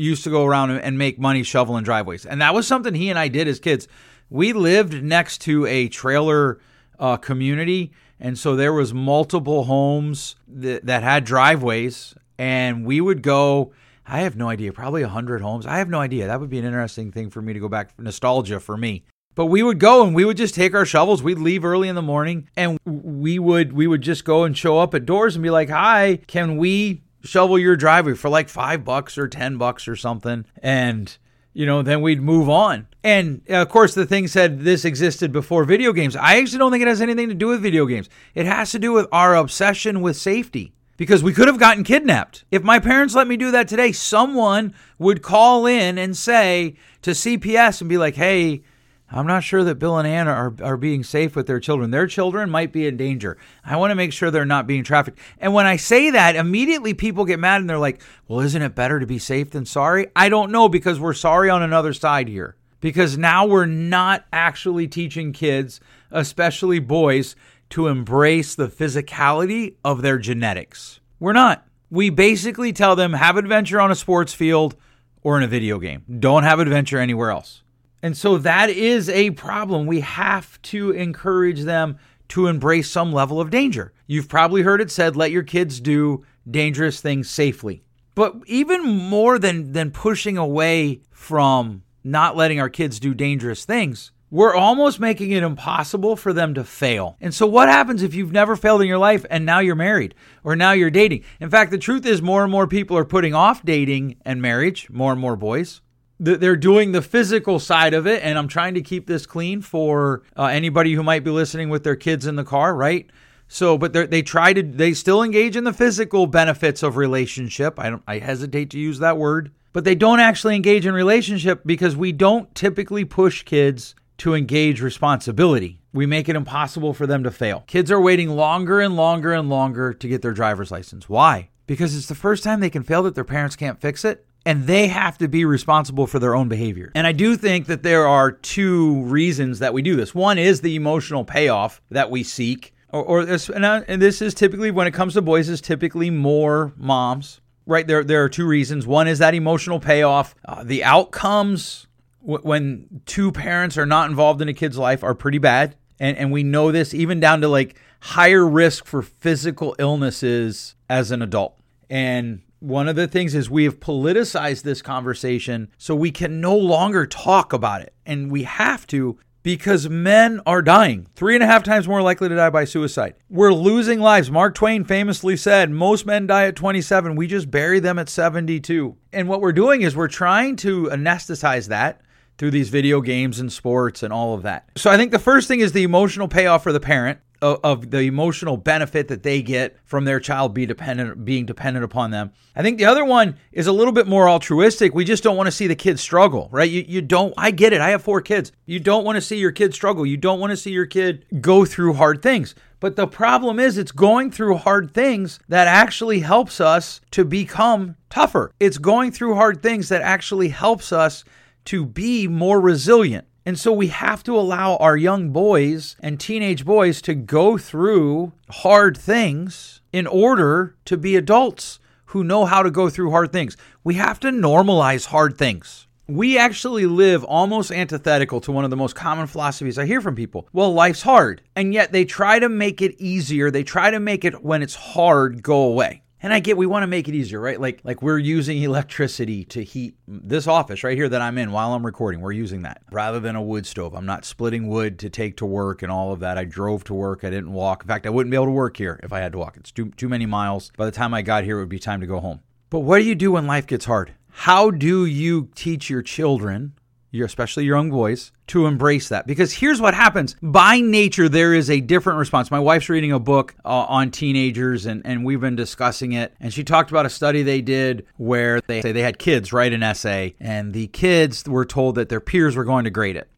used 0.00 0.24
to 0.24 0.30
go 0.30 0.44
around 0.44 0.70
and 0.70 0.98
make 0.98 1.18
money 1.18 1.42
shoveling 1.42 1.84
driveways. 1.84 2.26
And 2.26 2.40
that 2.40 2.54
was 2.54 2.66
something 2.66 2.94
he 2.94 3.10
and 3.10 3.18
I 3.18 3.28
did 3.28 3.46
as 3.46 3.60
kids. 3.60 3.86
We 4.28 4.52
lived 4.52 5.02
next 5.02 5.38
to 5.42 5.66
a 5.66 5.88
trailer 5.88 6.60
uh, 6.98 7.16
community, 7.16 7.92
and 8.18 8.38
so 8.38 8.54
there 8.54 8.72
was 8.72 8.94
multiple 8.94 9.64
homes 9.64 10.36
that, 10.46 10.86
that 10.86 11.02
had 11.02 11.24
driveways, 11.24 12.14
and 12.38 12.84
we 12.84 13.00
would 13.00 13.22
go. 13.22 13.72
I 14.06 14.20
have 14.20 14.34
no 14.34 14.48
idea, 14.48 14.72
probably 14.72 15.02
100 15.02 15.40
homes. 15.40 15.66
I 15.66 15.78
have 15.78 15.88
no 15.88 16.00
idea. 16.00 16.26
That 16.26 16.40
would 16.40 16.50
be 16.50 16.58
an 16.58 16.64
interesting 16.64 17.12
thing 17.12 17.30
for 17.30 17.40
me 17.40 17.52
to 17.52 17.60
go 17.60 17.68
back, 17.68 17.96
nostalgia 17.96 18.58
for 18.58 18.76
me. 18.76 19.04
But 19.36 19.46
we 19.46 19.62
would 19.62 19.78
go 19.78 20.04
and 20.04 20.14
we 20.14 20.24
would 20.24 20.36
just 20.36 20.56
take 20.56 20.74
our 20.74 20.84
shovels. 20.84 21.22
We'd 21.22 21.38
leave 21.38 21.64
early 21.64 21.88
in 21.88 21.94
the 21.94 22.02
morning 22.02 22.48
and 22.56 22.78
we 22.84 23.38
would 23.38 23.72
we 23.72 23.86
would 23.86 24.02
just 24.02 24.24
go 24.24 24.42
and 24.42 24.58
show 24.58 24.78
up 24.78 24.94
at 24.94 25.06
doors 25.06 25.36
and 25.36 25.42
be 25.42 25.50
like, 25.50 25.70
"Hi, 25.70 26.18
can 26.26 26.56
we 26.56 27.02
shovel 27.22 27.58
your 27.58 27.76
driveway 27.76 28.14
for 28.14 28.28
like 28.28 28.48
5 28.48 28.84
bucks 28.84 29.18
or 29.18 29.28
10 29.28 29.56
bucks 29.56 29.88
or 29.88 29.96
something?" 29.96 30.44
And 30.62 31.16
you 31.52 31.66
know, 31.66 31.82
then 31.82 32.00
we'd 32.00 32.22
move 32.22 32.48
on. 32.48 32.86
And 33.02 33.42
of 33.48 33.68
course, 33.68 33.94
the 33.94 34.06
thing 34.06 34.28
said 34.28 34.60
this 34.60 34.84
existed 34.84 35.32
before 35.32 35.64
video 35.64 35.92
games. 35.92 36.14
I 36.14 36.36
actually 36.36 36.58
don't 36.58 36.70
think 36.70 36.82
it 36.82 36.88
has 36.88 37.00
anything 37.00 37.28
to 37.28 37.34
do 37.34 37.48
with 37.48 37.60
video 37.60 37.86
games. 37.86 38.08
It 38.34 38.46
has 38.46 38.70
to 38.72 38.78
do 38.78 38.92
with 38.92 39.08
our 39.10 39.34
obsession 39.34 40.00
with 40.00 40.16
safety 40.16 40.72
because 40.96 41.22
we 41.22 41.32
could 41.32 41.48
have 41.48 41.58
gotten 41.58 41.82
kidnapped. 41.82 42.44
If 42.50 42.62
my 42.62 42.78
parents 42.78 43.14
let 43.14 43.26
me 43.26 43.36
do 43.36 43.50
that 43.50 43.68
today, 43.68 43.90
someone 43.90 44.74
would 44.98 45.22
call 45.22 45.66
in 45.66 45.98
and 45.98 46.16
say 46.16 46.76
to 47.02 47.12
CPS 47.12 47.80
and 47.80 47.88
be 47.88 47.98
like, 47.98 48.14
hey, 48.14 48.62
I'm 49.12 49.26
not 49.26 49.42
sure 49.42 49.64
that 49.64 49.80
Bill 49.80 49.98
and 49.98 50.06
Anna 50.06 50.30
are, 50.30 50.54
are 50.62 50.76
being 50.76 51.02
safe 51.02 51.34
with 51.34 51.46
their 51.46 51.58
children. 51.58 51.90
Their 51.90 52.06
children 52.06 52.48
might 52.48 52.72
be 52.72 52.86
in 52.86 52.96
danger. 52.96 53.38
I 53.64 53.76
want 53.76 53.90
to 53.90 53.96
make 53.96 54.12
sure 54.12 54.30
they're 54.30 54.44
not 54.44 54.68
being 54.68 54.84
trafficked. 54.84 55.18
And 55.38 55.52
when 55.52 55.66
I 55.66 55.76
say 55.76 56.10
that, 56.10 56.36
immediately 56.36 56.94
people 56.94 57.24
get 57.24 57.40
mad 57.40 57.60
and 57.60 57.68
they're 57.68 57.78
like, 57.78 58.02
well, 58.28 58.40
isn't 58.40 58.62
it 58.62 58.76
better 58.76 59.00
to 59.00 59.06
be 59.06 59.18
safe 59.18 59.50
than 59.50 59.66
sorry? 59.66 60.08
I 60.14 60.28
don't 60.28 60.52
know 60.52 60.68
because 60.68 61.00
we're 61.00 61.14
sorry 61.14 61.50
on 61.50 61.62
another 61.62 61.92
side 61.92 62.28
here. 62.28 62.56
Because 62.80 63.18
now 63.18 63.44
we're 63.46 63.66
not 63.66 64.24
actually 64.32 64.88
teaching 64.88 65.32
kids, 65.32 65.80
especially 66.10 66.78
boys, 66.78 67.36
to 67.70 67.88
embrace 67.88 68.54
the 68.54 68.68
physicality 68.68 69.74
of 69.84 70.02
their 70.02 70.18
genetics. 70.18 71.00
We're 71.18 71.32
not. 71.32 71.66
We 71.90 72.10
basically 72.10 72.72
tell 72.72 72.96
them 72.96 73.12
have 73.14 73.36
adventure 73.36 73.80
on 73.80 73.90
a 73.90 73.96
sports 73.96 74.32
field 74.32 74.76
or 75.22 75.36
in 75.36 75.42
a 75.42 75.48
video 75.48 75.78
game. 75.78 76.04
Don't 76.20 76.44
have 76.44 76.60
adventure 76.60 76.98
anywhere 76.98 77.30
else. 77.30 77.62
And 78.02 78.16
so 78.16 78.38
that 78.38 78.70
is 78.70 79.08
a 79.08 79.30
problem. 79.30 79.86
We 79.86 80.00
have 80.00 80.60
to 80.62 80.90
encourage 80.92 81.62
them 81.62 81.98
to 82.28 82.46
embrace 82.46 82.90
some 82.90 83.12
level 83.12 83.40
of 83.40 83.50
danger. 83.50 83.92
You've 84.06 84.28
probably 84.28 84.62
heard 84.62 84.80
it 84.80 84.90
said, 84.90 85.16
let 85.16 85.30
your 85.30 85.42
kids 85.42 85.80
do 85.80 86.24
dangerous 86.48 87.00
things 87.00 87.28
safely. 87.28 87.82
But 88.14 88.36
even 88.46 88.84
more 88.84 89.38
than, 89.38 89.72
than 89.72 89.90
pushing 89.90 90.38
away 90.38 91.02
from 91.10 91.82
not 92.02 92.36
letting 92.36 92.60
our 92.60 92.68
kids 92.68 93.00
do 93.00 93.14
dangerous 93.14 93.64
things, 93.64 94.12
we're 94.30 94.54
almost 94.54 95.00
making 95.00 95.32
it 95.32 95.42
impossible 95.42 96.16
for 96.16 96.32
them 96.32 96.54
to 96.54 96.62
fail. 96.62 97.16
And 97.20 97.34
so, 97.34 97.46
what 97.46 97.68
happens 97.68 98.02
if 98.02 98.14
you've 98.14 98.30
never 98.30 98.54
failed 98.54 98.80
in 98.80 98.86
your 98.86 98.98
life 98.98 99.26
and 99.28 99.44
now 99.44 99.58
you're 99.58 99.74
married 99.74 100.14
or 100.44 100.54
now 100.54 100.70
you're 100.70 100.90
dating? 100.90 101.24
In 101.40 101.50
fact, 101.50 101.72
the 101.72 101.78
truth 101.78 102.06
is, 102.06 102.22
more 102.22 102.44
and 102.44 102.52
more 102.52 102.68
people 102.68 102.96
are 102.96 103.04
putting 103.04 103.34
off 103.34 103.64
dating 103.64 104.16
and 104.24 104.40
marriage, 104.40 104.88
more 104.88 105.10
and 105.10 105.20
more 105.20 105.34
boys 105.34 105.80
they're 106.22 106.56
doing 106.56 106.92
the 106.92 107.02
physical 107.02 107.58
side 107.58 107.94
of 107.94 108.06
it 108.06 108.22
and 108.22 108.38
i'm 108.38 108.46
trying 108.46 108.74
to 108.74 108.82
keep 108.82 109.06
this 109.06 109.24
clean 109.24 109.62
for 109.62 110.22
uh, 110.36 110.44
anybody 110.44 110.92
who 110.92 111.02
might 111.02 111.24
be 111.24 111.30
listening 111.30 111.70
with 111.70 111.82
their 111.82 111.96
kids 111.96 112.26
in 112.26 112.36
the 112.36 112.44
car 112.44 112.74
right? 112.74 113.10
So 113.48 113.76
but 113.76 113.92
they 113.92 114.22
try 114.22 114.52
to 114.52 114.62
they 114.62 114.94
still 114.94 115.22
engage 115.22 115.56
in 115.56 115.64
the 115.64 115.72
physical 115.72 116.26
benefits 116.26 116.82
of 116.82 116.96
relationship. 116.96 117.78
I 117.78 117.90
don't 117.90 118.02
i 118.06 118.18
hesitate 118.18 118.70
to 118.70 118.78
use 118.78 119.00
that 119.00 119.18
word. 119.18 119.52
But 119.72 119.84
they 119.84 119.94
don't 119.94 120.18
actually 120.18 120.56
engage 120.56 120.84
in 120.84 120.94
relationship 120.94 121.62
because 121.64 121.94
we 121.94 122.10
don't 122.10 122.52
typically 122.56 123.04
push 123.04 123.44
kids 123.44 123.94
to 124.18 124.34
engage 124.34 124.82
responsibility. 124.82 125.80
We 125.92 126.06
make 126.06 126.28
it 126.28 126.34
impossible 126.34 126.92
for 126.92 127.06
them 127.06 127.22
to 127.22 127.30
fail. 127.30 127.62
Kids 127.68 127.90
are 127.90 128.00
waiting 128.00 128.30
longer 128.30 128.80
and 128.80 128.96
longer 128.96 129.32
and 129.32 129.48
longer 129.48 129.92
to 129.94 130.08
get 130.08 130.22
their 130.22 130.32
driver's 130.32 130.72
license. 130.72 131.08
Why? 131.08 131.50
Because 131.66 131.96
it's 131.96 132.08
the 132.08 132.16
first 132.16 132.42
time 132.42 132.58
they 132.58 132.70
can 132.70 132.82
fail 132.82 133.04
that 133.04 133.14
their 133.14 133.24
parents 133.24 133.54
can't 133.54 133.80
fix 133.80 134.04
it 134.04 134.26
and 134.46 134.66
they 134.66 134.88
have 134.88 135.18
to 135.18 135.28
be 135.28 135.44
responsible 135.44 136.06
for 136.06 136.18
their 136.18 136.34
own 136.34 136.48
behavior. 136.48 136.90
And 136.94 137.06
I 137.06 137.12
do 137.12 137.36
think 137.36 137.66
that 137.66 137.82
there 137.82 138.06
are 138.06 138.32
two 138.32 139.02
reasons 139.04 139.58
that 139.58 139.74
we 139.74 139.82
do 139.82 139.96
this. 139.96 140.14
One 140.14 140.38
is 140.38 140.60
the 140.60 140.76
emotional 140.76 141.24
payoff 141.24 141.82
that 141.90 142.10
we 142.10 142.22
seek, 142.22 142.74
or, 142.90 143.02
or 143.02 143.24
this, 143.24 143.50
and 143.50 144.02
this 144.02 144.22
is 144.22 144.34
typically 144.34 144.70
when 144.70 144.86
it 144.86 144.94
comes 144.94 145.14
to 145.14 145.22
boys, 145.22 145.48
is 145.48 145.60
typically 145.60 146.10
more 146.10 146.72
moms. 146.76 147.40
Right 147.66 147.86
there, 147.86 148.02
there 148.02 148.24
are 148.24 148.28
two 148.28 148.46
reasons. 148.46 148.86
One 148.86 149.06
is 149.06 149.18
that 149.20 149.34
emotional 149.34 149.78
payoff. 149.78 150.34
Uh, 150.44 150.64
the 150.64 150.82
outcomes 150.82 151.86
w- 152.22 152.40
when 152.42 153.02
two 153.06 153.30
parents 153.30 153.78
are 153.78 153.86
not 153.86 154.10
involved 154.10 154.42
in 154.42 154.48
a 154.48 154.54
kid's 154.54 154.78
life 154.78 155.04
are 155.04 155.14
pretty 155.14 155.38
bad, 155.38 155.76
and 156.00 156.16
and 156.16 156.32
we 156.32 156.42
know 156.42 156.72
this 156.72 156.94
even 156.94 157.20
down 157.20 157.42
to 157.42 157.48
like 157.48 157.76
higher 158.00 158.44
risk 158.44 158.86
for 158.86 159.02
physical 159.02 159.76
illnesses 159.78 160.74
as 160.88 161.12
an 161.12 161.22
adult. 161.22 161.60
And 161.88 162.40
one 162.60 162.88
of 162.88 162.96
the 162.96 163.08
things 163.08 163.34
is 163.34 163.50
we 163.50 163.64
have 163.64 163.80
politicized 163.80 164.62
this 164.62 164.82
conversation 164.82 165.68
so 165.78 165.94
we 165.94 166.10
can 166.10 166.40
no 166.40 166.56
longer 166.56 167.06
talk 167.06 167.52
about 167.52 167.80
it. 167.80 167.94
And 168.06 168.30
we 168.30 168.44
have 168.44 168.86
to 168.88 169.18
because 169.42 169.88
men 169.88 170.40
are 170.44 170.62
dying. 170.62 171.06
Three 171.14 171.34
and 171.34 171.42
a 171.42 171.46
half 171.46 171.62
times 171.62 171.88
more 171.88 172.02
likely 172.02 172.28
to 172.28 172.36
die 172.36 172.50
by 172.50 172.64
suicide. 172.64 173.14
We're 173.28 173.54
losing 173.54 174.00
lives. 174.00 174.30
Mark 174.30 174.54
Twain 174.54 174.84
famously 174.84 175.36
said, 175.36 175.70
Most 175.70 176.04
men 176.04 176.26
die 176.26 176.46
at 176.46 176.56
27. 176.56 177.16
We 177.16 177.26
just 177.26 177.50
bury 177.50 177.80
them 177.80 177.98
at 177.98 178.08
72. 178.08 178.96
And 179.12 179.28
what 179.28 179.40
we're 179.40 179.52
doing 179.52 179.82
is 179.82 179.96
we're 179.96 180.08
trying 180.08 180.56
to 180.56 180.84
anesthetize 180.84 181.68
that 181.68 182.02
through 182.38 182.50
these 182.50 182.68
video 182.68 183.00
games 183.00 183.40
and 183.40 183.52
sports 183.52 184.02
and 184.02 184.12
all 184.12 184.34
of 184.34 184.42
that. 184.42 184.68
So 184.76 184.90
I 184.90 184.96
think 184.96 185.12
the 185.12 185.18
first 185.18 185.48
thing 185.48 185.60
is 185.60 185.72
the 185.72 185.82
emotional 185.82 186.28
payoff 186.28 186.62
for 186.62 186.72
the 186.72 186.80
parent 186.80 187.20
of, 187.42 187.60
of, 187.62 187.90
the 187.90 188.00
emotional 188.00 188.56
benefit 188.56 189.08
that 189.08 189.22
they 189.22 189.42
get 189.42 189.76
from 189.84 190.04
their 190.04 190.20
child 190.20 190.54
be 190.54 190.66
dependent 190.66 191.24
being 191.24 191.46
dependent 191.46 191.84
upon 191.84 192.10
them. 192.10 192.32
I 192.54 192.62
think 192.62 192.78
the 192.78 192.84
other 192.84 193.04
one 193.04 193.36
is 193.52 193.66
a 193.66 193.72
little 193.72 193.92
bit 193.92 194.06
more 194.06 194.28
altruistic. 194.28 194.94
We 194.94 195.04
just 195.04 195.22
don't 195.22 195.36
want 195.36 195.46
to 195.46 195.52
see 195.52 195.66
the 195.66 195.74
kids 195.74 196.00
struggle, 196.00 196.48
right? 196.52 196.70
You 196.70 196.84
you 196.86 197.02
don't 197.02 197.34
I 197.36 197.50
get 197.50 197.72
it. 197.72 197.80
I 197.80 197.90
have 197.90 198.02
four 198.02 198.20
kids. 198.20 198.52
You 198.66 198.80
don't 198.80 199.04
want 199.04 199.16
to 199.16 199.22
see 199.22 199.38
your 199.38 199.52
kid 199.52 199.74
struggle. 199.74 200.04
You 200.04 200.16
don't 200.16 200.40
want 200.40 200.50
to 200.50 200.56
see 200.56 200.70
your 200.70 200.86
kid 200.86 201.26
go 201.40 201.64
through 201.64 201.94
hard 201.94 202.22
things. 202.22 202.54
But 202.80 202.96
the 202.96 203.06
problem 203.06 203.60
is 203.60 203.76
it's 203.76 203.92
going 203.92 204.30
through 204.30 204.56
hard 204.56 204.94
things 204.94 205.38
that 205.48 205.68
actually 205.68 206.20
helps 206.20 206.60
us 206.60 207.00
to 207.10 207.24
become 207.24 207.96
tougher. 208.08 208.52
It's 208.58 208.78
going 208.78 209.12
through 209.12 209.34
hard 209.34 209.62
things 209.62 209.90
that 209.90 210.00
actually 210.00 210.48
helps 210.48 210.92
us 210.92 211.24
to 211.66 211.84
be 211.84 212.26
more 212.26 212.60
resilient. 212.60 213.26
And 213.50 213.58
so 213.58 213.72
we 213.72 213.88
have 213.88 214.22
to 214.22 214.38
allow 214.38 214.76
our 214.76 214.96
young 214.96 215.30
boys 215.30 215.96
and 215.98 216.20
teenage 216.20 216.64
boys 216.64 217.02
to 217.02 217.16
go 217.16 217.58
through 217.58 218.30
hard 218.48 218.96
things 218.96 219.80
in 219.92 220.06
order 220.06 220.76
to 220.84 220.96
be 220.96 221.16
adults 221.16 221.80
who 222.04 222.22
know 222.22 222.44
how 222.44 222.62
to 222.62 222.70
go 222.70 222.88
through 222.88 223.10
hard 223.10 223.32
things. 223.32 223.56
We 223.82 223.94
have 223.94 224.20
to 224.20 224.28
normalize 224.28 225.06
hard 225.06 225.36
things. 225.36 225.88
We 226.06 226.38
actually 226.38 226.86
live 226.86 227.24
almost 227.24 227.72
antithetical 227.72 228.40
to 228.42 228.52
one 228.52 228.62
of 228.62 228.70
the 228.70 228.76
most 228.76 228.94
common 228.94 229.26
philosophies 229.26 229.80
I 229.80 229.84
hear 229.84 230.00
from 230.00 230.14
people. 230.14 230.48
Well, 230.52 230.72
life's 230.72 231.02
hard. 231.02 231.42
And 231.56 231.74
yet 231.74 231.90
they 231.90 232.04
try 232.04 232.38
to 232.38 232.48
make 232.48 232.80
it 232.80 232.94
easier. 233.00 233.50
They 233.50 233.64
try 233.64 233.90
to 233.90 233.98
make 233.98 234.24
it 234.24 234.44
when 234.44 234.62
it's 234.62 234.76
hard 234.76 235.42
go 235.42 235.62
away. 235.62 236.04
And 236.22 236.34
I 236.34 236.40
get 236.40 236.56
we 236.56 236.66
want 236.66 236.82
to 236.82 236.86
make 236.86 237.08
it 237.08 237.14
easier, 237.14 237.40
right? 237.40 237.58
Like 237.58 237.80
like 237.82 238.02
we're 238.02 238.18
using 238.18 238.62
electricity 238.62 239.44
to 239.46 239.64
heat 239.64 239.96
this 240.06 240.46
office 240.46 240.84
right 240.84 240.96
here 240.96 241.08
that 241.08 241.22
I'm 241.22 241.38
in 241.38 241.50
while 241.50 241.72
I'm 241.72 241.84
recording. 241.84 242.20
We're 242.20 242.32
using 242.32 242.62
that 242.62 242.82
rather 242.92 243.20
than 243.20 243.36
a 243.36 243.42
wood 243.42 243.66
stove. 243.66 243.94
I'm 243.94 244.06
not 244.06 244.24
splitting 244.24 244.68
wood 244.68 244.98
to 244.98 245.08
take 245.08 245.38
to 245.38 245.46
work 245.46 245.82
and 245.82 245.90
all 245.90 246.12
of 246.12 246.20
that. 246.20 246.36
I 246.36 246.44
drove 246.44 246.84
to 246.84 246.94
work. 246.94 247.24
I 247.24 247.30
didn't 247.30 247.52
walk. 247.52 247.82
In 247.84 247.88
fact, 247.88 248.06
I 248.06 248.10
wouldn't 248.10 248.30
be 248.30 248.36
able 248.36 248.46
to 248.46 248.52
work 248.52 248.76
here 248.76 249.00
if 249.02 249.12
I 249.12 249.20
had 249.20 249.32
to 249.32 249.38
walk. 249.38 249.56
It's 249.56 249.72
too 249.72 249.90
too 249.92 250.08
many 250.08 250.26
miles. 250.26 250.70
By 250.76 250.84
the 250.84 250.92
time 250.92 251.14
I 251.14 251.22
got 251.22 251.44
here, 251.44 251.56
it 251.56 251.60
would 251.60 251.68
be 251.70 251.78
time 251.78 252.00
to 252.00 252.06
go 252.06 252.20
home. 252.20 252.40
But 252.68 252.80
what 252.80 252.98
do 252.98 253.04
you 253.04 253.14
do 253.14 253.32
when 253.32 253.46
life 253.46 253.66
gets 253.66 253.86
hard? 253.86 254.12
How 254.30 254.70
do 254.70 255.04
you 255.06 255.48
teach 255.54 255.90
your 255.90 256.02
children 256.02 256.74
your, 257.10 257.26
especially 257.26 257.64
your 257.64 257.76
young 257.76 257.90
boys, 257.90 258.32
to 258.48 258.66
embrace 258.66 259.08
that. 259.08 259.26
Because 259.26 259.52
here's 259.52 259.80
what 259.80 259.94
happens 259.94 260.36
by 260.42 260.80
nature, 260.80 261.28
there 261.28 261.54
is 261.54 261.70
a 261.70 261.80
different 261.80 262.18
response. 262.18 262.50
My 262.50 262.60
wife's 262.60 262.88
reading 262.88 263.12
a 263.12 263.18
book 263.18 263.54
uh, 263.64 263.68
on 263.68 264.10
teenagers, 264.10 264.86
and, 264.86 265.02
and 265.04 265.24
we've 265.24 265.40
been 265.40 265.56
discussing 265.56 266.12
it. 266.12 266.34
And 266.40 266.52
she 266.52 266.64
talked 266.64 266.90
about 266.90 267.06
a 267.06 267.10
study 267.10 267.42
they 267.42 267.60
did 267.60 268.06
where 268.16 268.60
they 268.60 268.82
say 268.82 268.92
they 268.92 269.02
had 269.02 269.18
kids 269.18 269.52
write 269.52 269.72
an 269.72 269.82
essay, 269.82 270.34
and 270.40 270.72
the 270.72 270.86
kids 270.88 271.44
were 271.46 271.64
told 271.64 271.96
that 271.96 272.08
their 272.08 272.20
peers 272.20 272.56
were 272.56 272.64
going 272.64 272.84
to 272.84 272.90
grade 272.90 273.16
it. 273.16 273.28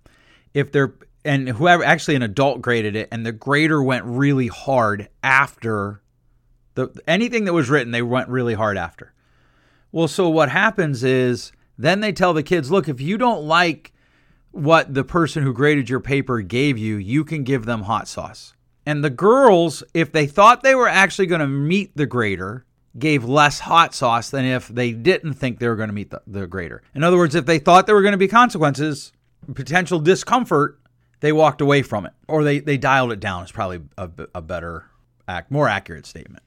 If 0.55 0.73
they're 0.73 0.95
and 1.25 1.49
whoever 1.49 1.85
actually 1.85 2.17
an 2.17 2.23
adult 2.23 2.61
graded 2.63 2.97
it, 2.97 3.09
and 3.13 3.25
the 3.25 3.33
grader 3.33 3.83
went 3.83 4.05
really 4.05 4.49
hard 4.49 5.09
after 5.23 6.03
the 6.75 6.89
anything 7.07 7.45
that 7.45 7.53
was 7.53 7.71
written, 7.71 7.93
they 7.93 8.03
went 8.03 8.29
really 8.29 8.55
hard 8.55 8.77
after. 8.77 9.13
Well, 9.93 10.09
so 10.09 10.29
what 10.29 10.49
happens 10.49 11.05
is 11.05 11.53
then 11.79 12.01
they 12.01 12.13
tell 12.13 12.33
the 12.33 12.43
kids, 12.43 12.71
look, 12.71 12.89
if 12.89 13.01
you 13.01 13.19
don't 13.19 13.45
like 13.45 13.93
what 14.51 14.93
the 14.93 15.05
person 15.05 15.43
who 15.43 15.53
graded 15.53 15.89
your 15.89 16.01
paper 16.01 16.41
gave 16.41 16.77
you, 16.79 16.97
you 16.97 17.25
can 17.25 17.43
give 17.43 17.65
them 17.65 17.83
hot 17.83 18.07
sauce. 18.07 18.55
And 18.85 19.03
the 19.03 19.11
girls, 19.11 19.83
if 19.95 20.13
they 20.13 20.27
thought 20.27 20.63
they 20.63 20.75
were 20.75 20.89
actually 20.89 21.27
going 21.27 21.41
to 21.41 21.47
meet 21.47 21.97
the 21.97 22.07
grader, 22.07 22.67
gave 22.99 23.25
less 23.25 23.61
hot 23.61 23.95
sauce 23.95 24.31
than 24.31 24.45
if 24.45 24.69
they 24.69 24.93
didn't 24.93 25.35
think 25.35 25.59
they 25.59 25.69
were 25.69 25.77
going 25.77 25.89
to 25.89 25.95
meet 25.95 26.11
the, 26.11 26.21
the 26.27 26.47
grader. 26.47 26.83
In 26.95 27.03
other 27.03 27.17
words, 27.17 27.35
if 27.35 27.47
they 27.47 27.59
thought 27.59 27.87
there 27.87 27.95
were 27.95 28.03
going 28.03 28.13
to 28.13 28.19
be 28.19 28.29
consequences, 28.29 29.13
potential 29.55 29.99
discomfort, 29.99 30.79
they 31.21 31.33
walked 31.33 31.61
away 31.61 31.83
from 31.83 32.05
it 32.05 32.13
or 32.29 32.45
they, 32.45 32.59
they 32.59 32.77
dialed 32.77 33.13
it 33.13 33.21
down 33.21 33.45
is 33.45 33.53
probably 33.53 33.81
a, 33.97 34.11
a 34.35 34.43
better 34.43 34.87
more 35.49 35.69
accurate 35.69 36.05
statement 36.05 36.43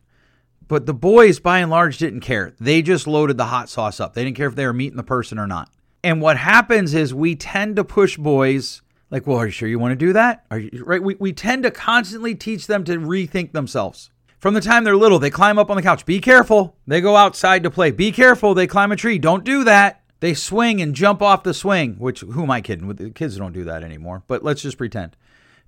but 0.68 0.86
the 0.86 0.94
boys 0.94 1.40
by 1.40 1.60
and 1.60 1.70
large 1.70 1.98
didn't 1.98 2.22
care. 2.22 2.54
They 2.60 2.82
just 2.82 3.08
loaded 3.08 3.38
the 3.38 3.46
hot 3.46 3.70
sauce 3.70 4.00
up. 4.00 4.14
They 4.14 4.24
didn't 4.24 4.38
care 4.38 4.48
if 4.48 4.56
they 4.56 4.66
were 4.66 4.74
meeting 4.74 4.98
the 4.98 5.04
person 5.04 5.38
or 5.38 5.48
not. 5.48 5.70
And 6.04 6.22
what 6.22 6.38
happens 6.38 6.94
is 6.94 7.14
we 7.14 7.36
tend 7.36 7.76
to 7.78 7.84
push 7.84 8.18
boys 8.18 8.82
like 9.12 9.28
well 9.28 9.38
are 9.38 9.46
you 9.46 9.52
sure 9.52 9.70
you 9.70 9.80
want 9.80 9.92
to 9.92 10.06
do 10.06 10.14
that? 10.14 10.46
Are 10.52 10.60
you 10.60 10.84
right? 10.86 11.02
We, 11.02 11.16
we 11.16 11.34
tend 11.34 11.64
to 11.64 11.72
constantly 11.72 12.36
teach 12.36 12.68
them 12.68 12.84
to 12.86 12.98
rethink 12.98 13.52
themselves. 13.52 14.10
From 14.38 14.54
the 14.54 14.62
time 14.62 14.84
they're 14.84 14.96
little 14.96 15.20
they 15.20 15.30
climb 15.30 15.58
up 15.58 15.70
on 15.70 15.78
the 15.78 15.84
couch. 15.84 16.06
Be 16.06 16.20
careful. 16.20 16.78
They 16.86 17.02
go 17.02 17.16
outside 17.16 17.64
to 17.64 17.72
play. 17.72 17.92
Be 17.92 18.12
careful. 18.12 18.54
They 18.54 18.68
climb 18.68 18.92
a 18.92 18.96
tree. 18.96 19.18
Don't 19.18 19.44
do 19.44 19.64
that. 19.64 20.04
They 20.20 20.34
swing 20.34 20.82
and 20.82 20.96
jump 20.96 21.22
off 21.22 21.44
the 21.44 21.54
swing, 21.54 21.96
which 21.96 22.22
who 22.22 22.44
am 22.44 22.52
I 22.52 22.62
kidding? 22.62 22.88
The 22.88 23.12
kids 23.12 23.38
don't 23.38 23.54
do 23.54 23.66
that 23.66 23.84
anymore, 23.84 24.24
but 24.28 24.44
let's 24.44 24.62
just 24.62 24.78
pretend. 24.78 25.16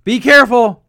Be 0.04 0.20
careful. 0.20 0.84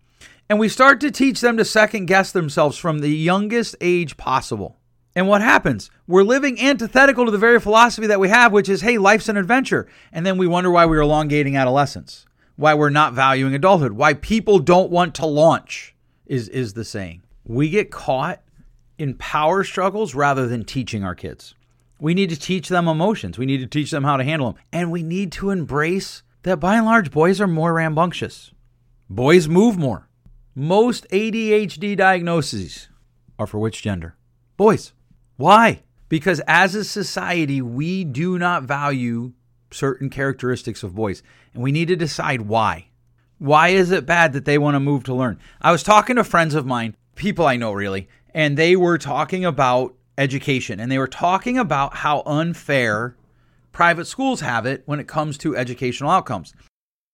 And 0.49 0.59
we 0.59 0.67
start 0.67 0.99
to 1.01 1.11
teach 1.11 1.41
them 1.41 1.57
to 1.57 1.65
second 1.65 2.07
guess 2.07 2.31
themselves 2.31 2.75
from 2.75 2.99
the 2.99 3.15
youngest 3.15 3.75
age 3.81 4.17
possible. 4.17 4.79
And 5.15 5.27
what 5.27 5.41
happens? 5.41 5.91
We're 6.07 6.23
living 6.23 6.59
antithetical 6.59 7.25
to 7.25 7.31
the 7.31 7.37
very 7.37 7.59
philosophy 7.59 8.07
that 8.07 8.19
we 8.19 8.29
have, 8.29 8.51
which 8.51 8.67
is, 8.67 8.81
hey, 8.81 8.97
life's 8.97 9.29
an 9.29 9.37
adventure. 9.37 9.87
And 10.11 10.25
then 10.25 10.39
we 10.39 10.47
wonder 10.47 10.71
why 10.71 10.87
we're 10.87 11.01
elongating 11.01 11.55
adolescence, 11.55 12.25
why 12.55 12.73
we're 12.73 12.89
not 12.89 13.13
valuing 13.13 13.53
adulthood, 13.53 13.91
why 13.91 14.15
people 14.15 14.57
don't 14.57 14.89
want 14.89 15.13
to 15.15 15.27
launch, 15.27 15.95
is, 16.25 16.49
is 16.49 16.73
the 16.73 16.83
saying. 16.83 17.21
We 17.45 17.69
get 17.69 17.91
caught 17.91 18.41
in 18.97 19.13
power 19.15 19.63
struggles 19.63 20.15
rather 20.15 20.47
than 20.47 20.63
teaching 20.63 21.03
our 21.03 21.15
kids. 21.15 21.53
We 21.99 22.15
need 22.15 22.29
to 22.31 22.39
teach 22.39 22.69
them 22.69 22.87
emotions. 22.87 23.37
We 23.37 23.45
need 23.45 23.59
to 23.59 23.67
teach 23.67 23.91
them 23.91 24.03
how 24.03 24.17
to 24.17 24.23
handle 24.23 24.51
them. 24.51 24.61
And 24.73 24.89
we 24.91 25.03
need 25.03 25.31
to 25.33 25.51
embrace 25.51 26.23
that 26.41 26.59
by 26.59 26.77
and 26.77 26.87
large, 26.87 27.11
boys 27.11 27.39
are 27.39 27.47
more 27.47 27.73
rambunctious. 27.73 28.51
Boys 29.09 29.47
move 29.47 29.77
more. 29.77 30.08
Most 30.59 31.07
ADHD 31.07 31.95
diagnoses 31.95 32.89
are 33.39 33.47
for 33.47 33.59
which 33.59 33.81
gender? 33.81 34.17
Boys. 34.57 34.91
Why? 35.37 35.83
Because 36.09 36.41
as 36.49 36.75
a 36.75 36.83
society, 36.83 37.61
we 37.61 38.03
do 38.03 38.37
not 38.37 38.63
value 38.63 39.31
certain 39.71 40.09
characteristics 40.09 40.83
of 40.83 40.93
boys. 40.93 41.23
And 41.53 41.63
we 41.63 41.71
need 41.71 41.87
to 41.87 41.95
decide 41.95 42.41
why. 42.41 42.89
Why 43.37 43.69
is 43.69 43.91
it 43.91 44.05
bad 44.05 44.33
that 44.33 44.43
they 44.43 44.57
want 44.57 44.75
to 44.75 44.81
move 44.81 45.05
to 45.05 45.15
learn? 45.15 45.39
I 45.61 45.71
was 45.71 45.81
talking 45.81 46.17
to 46.17 46.25
friends 46.25 46.55
of 46.55 46.65
mine, 46.65 46.97
people 47.15 47.47
I 47.47 47.55
know 47.55 47.71
really, 47.71 48.09
and 48.33 48.57
they 48.57 48.75
were 48.75 48.97
talking 48.97 49.45
about 49.45 49.95
education. 50.17 50.81
And 50.81 50.91
they 50.91 50.97
were 50.97 51.07
talking 51.07 51.57
about 51.57 51.95
how 51.95 52.21
unfair 52.25 53.15
private 53.71 54.07
schools 54.07 54.41
have 54.41 54.65
it 54.65 54.83
when 54.85 54.99
it 54.99 55.07
comes 55.07 55.37
to 55.37 55.55
educational 55.55 56.11
outcomes. 56.11 56.53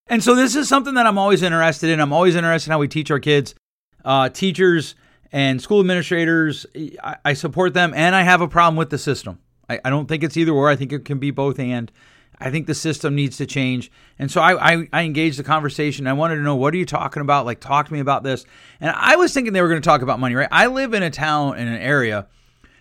And 0.07 0.23
so 0.23 0.35
this 0.35 0.55
is 0.55 0.69
something 0.69 0.93
that 0.95 1.07
I'm 1.07 1.17
always 1.17 1.41
interested 1.41 1.89
in. 1.89 1.99
I'm 1.99 2.13
always 2.13 2.35
interested 2.35 2.69
in 2.69 2.73
how 2.73 2.79
we 2.79 2.87
teach 2.87 3.09
our 3.09 3.19
kids. 3.19 3.55
Uh, 4.03 4.29
teachers 4.29 4.93
and 5.31 5.59
school 5.59 5.79
administrators, 5.79 6.67
I, 7.03 7.15
I, 7.25 7.33
support 7.33 7.73
them, 7.73 7.91
and 7.95 8.15
I 8.15 8.21
have 8.21 8.39
a 8.39 8.47
problem 8.47 8.75
with 8.75 8.91
the 8.91 8.99
system. 8.99 9.39
I, 9.67 9.79
I, 9.83 9.89
don't 9.89 10.07
think 10.07 10.23
it's 10.23 10.37
either 10.37 10.51
or. 10.51 10.69
I 10.69 10.75
think 10.75 10.93
it 10.93 11.05
can 11.05 11.17
be 11.17 11.31
both 11.31 11.59
and. 11.59 11.91
I 12.39 12.51
think 12.51 12.67
the 12.67 12.75
system 12.75 13.15
needs 13.15 13.37
to 13.37 13.47
change. 13.47 13.91
And 14.19 14.29
so 14.29 14.41
I, 14.41 14.73
I, 14.73 14.87
I 14.93 15.03
engaged 15.03 15.39
the 15.39 15.43
conversation. 15.43 16.05
I 16.05 16.13
wanted 16.13 16.35
to 16.35 16.41
know, 16.41 16.55
what 16.55 16.73
are 16.73 16.77
you 16.77 16.85
talking 16.85 17.21
about? 17.21 17.45
Like, 17.45 17.59
talk 17.59 17.87
to 17.87 17.93
me 17.93 17.99
about 17.99 18.23
this. 18.23 18.45
And 18.79 18.91
I 18.91 19.15
was 19.15 19.33
thinking 19.33 19.53
they 19.53 19.61
were 19.61 19.69
going 19.69 19.81
to 19.81 19.87
talk 19.87 20.01
about 20.01 20.19
money, 20.19 20.35
right? 20.35 20.49
I 20.51 20.67
live 20.67 20.93
in 20.93 21.01
a 21.01 21.09
town, 21.09 21.57
in 21.57 21.67
an 21.67 21.81
area 21.81 22.27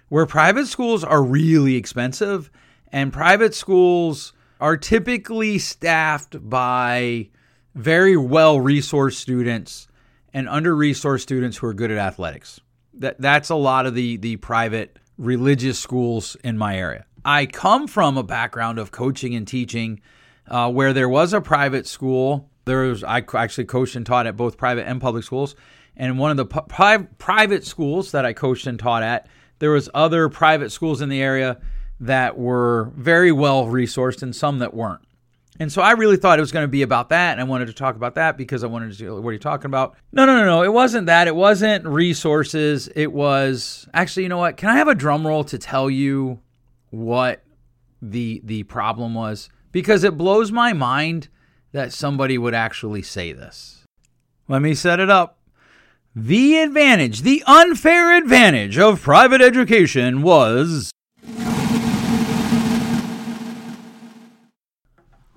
where 0.09 0.27
private 0.27 0.67
schools 0.67 1.05
are 1.05 1.23
really 1.23 1.77
expensive 1.77 2.51
and 2.93 3.13
private 3.13 3.55
schools 3.55 4.34
are 4.61 4.77
typically 4.77 5.59
staffed 5.59 6.49
by 6.49 7.29
very 7.75 8.17
well 8.17 8.59
resourced 8.59 9.15
students 9.15 9.89
and 10.33 10.49
under 10.49 10.75
resourced 10.75 11.23
students 11.23 11.57
who 11.57 11.67
are 11.67 11.75
good 11.75 11.91
at 11.91 11.99
athletics. 11.99 12.61
That 12.95 13.21
that's 13.21 13.51
a 13.51 13.55
lot 13.57 13.87
of 13.87 13.95
the 13.95 14.17
the 14.17 14.37
private 14.37 14.99
religious 15.19 15.79
schools 15.79 16.37
in 16.45 16.59
my 16.59 16.77
area. 16.77 17.07
I 17.25 17.47
come 17.47 17.87
from 17.87 18.17
a 18.17 18.23
background 18.23 18.79
of 18.79 18.91
coaching 18.91 19.35
and 19.35 19.49
teaching, 19.49 20.01
uh, 20.49 20.71
where 20.71 20.93
there 20.93 21.09
was 21.09 21.33
a 21.33 21.41
private 21.41 21.87
school. 21.87 22.51
There 22.65 22.83
was 22.83 23.03
I 23.03 23.25
actually 23.35 23.65
coached 23.65 23.97
and 23.97 24.07
taught 24.07 24.27
at 24.27 24.37
both 24.37 24.57
private 24.57 24.87
and 24.87 25.01
public 25.01 25.25
schools, 25.25 25.55
and 25.97 26.19
one 26.19 26.31
of 26.31 26.37
the 26.37 26.47
pu- 26.47 27.09
private 27.19 27.65
schools 27.65 28.13
that 28.13 28.25
I 28.25 28.33
coached 28.33 28.67
and 28.67 28.79
taught 28.79 29.03
at 29.03 29.29
there 29.59 29.71
was 29.71 29.89
other 29.95 30.29
private 30.29 30.71
schools 30.71 31.01
in 31.01 31.09
the 31.09 31.23
area 31.23 31.59
that 32.01 32.37
were 32.37 32.93
very 32.97 33.33
well 33.33 33.67
resourced 33.67 34.23
and 34.23 34.35
some 34.35 34.59
that 34.59 34.75
weren't. 34.75 35.01
And 35.61 35.73
so 35.73 35.83
I 35.83 35.93
really 35.93 36.17
thought 36.17 36.39
it 36.39 36.43
was 36.43 36.51
going 36.51 36.65
to 36.65 36.69
be 36.69 36.83
about 36.83 37.11
that. 37.11 37.33
And 37.33 37.41
I 37.41 37.45
wanted 37.45 37.67
to 37.67 37.73
talk 37.73 37.95
about 37.95 38.17
that 38.17 38.37
because 38.37 38.65
I 38.65 38.67
wanted 38.67 38.89
to 38.89 38.95
see 38.95 39.09
what 39.09 39.29
are 39.29 39.33
you 39.33 39.39
talking 39.39 39.67
about? 39.67 39.97
No, 40.13 40.27
no, 40.27 40.37
no, 40.37 40.45
no. 40.45 40.63
It 40.63 40.73
wasn't 40.73 41.07
that. 41.07 41.29
It 41.29 41.37
wasn't 41.37 41.87
resources. 41.87 42.89
It 42.97 43.13
was 43.13 43.89
actually, 43.95 44.25
you 44.25 44.29
know 44.29 44.39
what? 44.39 44.57
Can 44.57 44.69
I 44.69 44.77
have 44.77 44.89
a 44.89 44.95
drum 44.95 45.27
roll 45.27 45.45
to 45.45 45.59
tell 45.59 45.89
you 45.89 46.41
what 46.91 47.45
the 48.03 48.41
the 48.45 48.65
problem 48.65 49.15
was? 49.15 49.49
Because 49.71 50.03
it 50.03 50.17
blows 50.17 50.51
my 50.51 50.73
mind 50.73 51.29
that 51.73 51.93
somebody 51.93 52.37
would 52.37 52.55
actually 52.55 53.03
say 53.03 53.33
this. 53.33 53.85
Let 54.49 54.63
me 54.63 54.75
set 54.75 55.01
it 55.01 55.11
up. 55.11 55.39
The 56.17 56.59
advantage, 56.59 57.23
the 57.23 57.43
unfair 57.47 58.17
advantage 58.17 58.79
of 58.79 59.03
private 59.03 59.41
education 59.41 60.23
was 60.23 60.93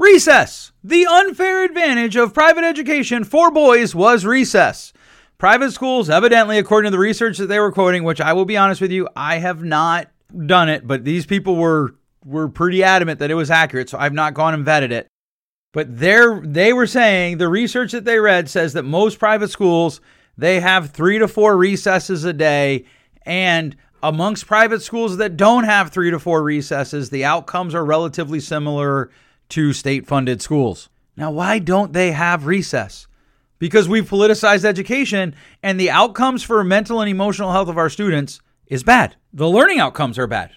recess. 0.07 0.71
The 0.83 1.05
unfair 1.05 1.65
advantage 1.65 2.15
of 2.15 2.33
private 2.33 2.63
education 2.63 3.23
for 3.23 3.51
boys 3.51 3.93
was 3.93 4.25
recess. 4.25 4.93
Private 5.37 5.71
schools, 5.71 6.09
evidently, 6.09 6.57
according 6.57 6.91
to 6.91 6.95
the 6.95 6.99
research 6.99 7.37
that 7.37 7.47
they 7.47 7.59
were 7.59 7.73
quoting, 7.73 8.03
which 8.03 8.21
I 8.21 8.33
will 8.33 8.45
be 8.45 8.57
honest 8.57 8.79
with 8.79 8.91
you, 8.91 9.07
I 9.15 9.37
have 9.39 9.63
not 9.63 10.09
done 10.45 10.69
it, 10.69 10.87
but 10.87 11.03
these 11.03 11.25
people 11.25 11.55
were 11.55 11.95
were 12.25 12.49
pretty 12.49 12.83
adamant 12.83 13.19
that 13.19 13.31
it 13.31 13.35
was 13.35 13.51
accurate, 13.51 13.89
so 13.89 13.97
I've 13.97 14.13
not 14.13 14.33
gone 14.33 14.53
and 14.53 14.65
vetted 14.65 14.91
it. 14.91 15.07
But 15.73 15.99
they 15.99 16.21
they 16.41 16.73
were 16.73 16.87
saying 16.87 17.37
the 17.37 17.49
research 17.49 17.91
that 17.91 18.05
they 18.05 18.19
read 18.19 18.49
says 18.49 18.73
that 18.73 18.83
most 18.83 19.19
private 19.19 19.49
schools 19.49 20.01
they 20.37 20.59
have 20.61 20.91
three 20.91 21.19
to 21.19 21.27
four 21.27 21.57
recesses 21.57 22.23
a 22.23 22.33
day. 22.33 22.85
And 23.23 23.75
amongst 24.01 24.47
private 24.47 24.81
schools 24.81 25.17
that 25.17 25.35
don't 25.35 25.65
have 25.65 25.91
three 25.91 26.11
to 26.11 26.19
four 26.19 26.43
recesses, 26.43 27.09
the 27.09 27.25
outcomes 27.25 27.75
are 27.75 27.83
relatively 27.83 28.39
similar 28.39 29.09
to 29.49 29.73
state 29.73 30.07
funded 30.07 30.41
schools. 30.41 30.89
Now, 31.15 31.31
why 31.31 31.59
don't 31.59 31.93
they 31.93 32.11
have 32.11 32.45
recess? 32.45 33.07
Because 33.59 33.89
we've 33.89 34.09
politicized 34.09 34.65
education 34.65 35.33
and 35.63 35.79
the 35.79 35.89
outcomes 35.89 36.43
for 36.43 36.63
mental 36.63 37.01
and 37.01 37.09
emotional 37.09 37.51
health 37.51 37.69
of 37.69 37.77
our 37.77 37.89
students 37.89 38.39
is 38.67 38.83
bad. 38.83 39.15
The 39.33 39.49
learning 39.49 39.79
outcomes 39.79 40.19
are 40.19 40.27
bad. 40.27 40.51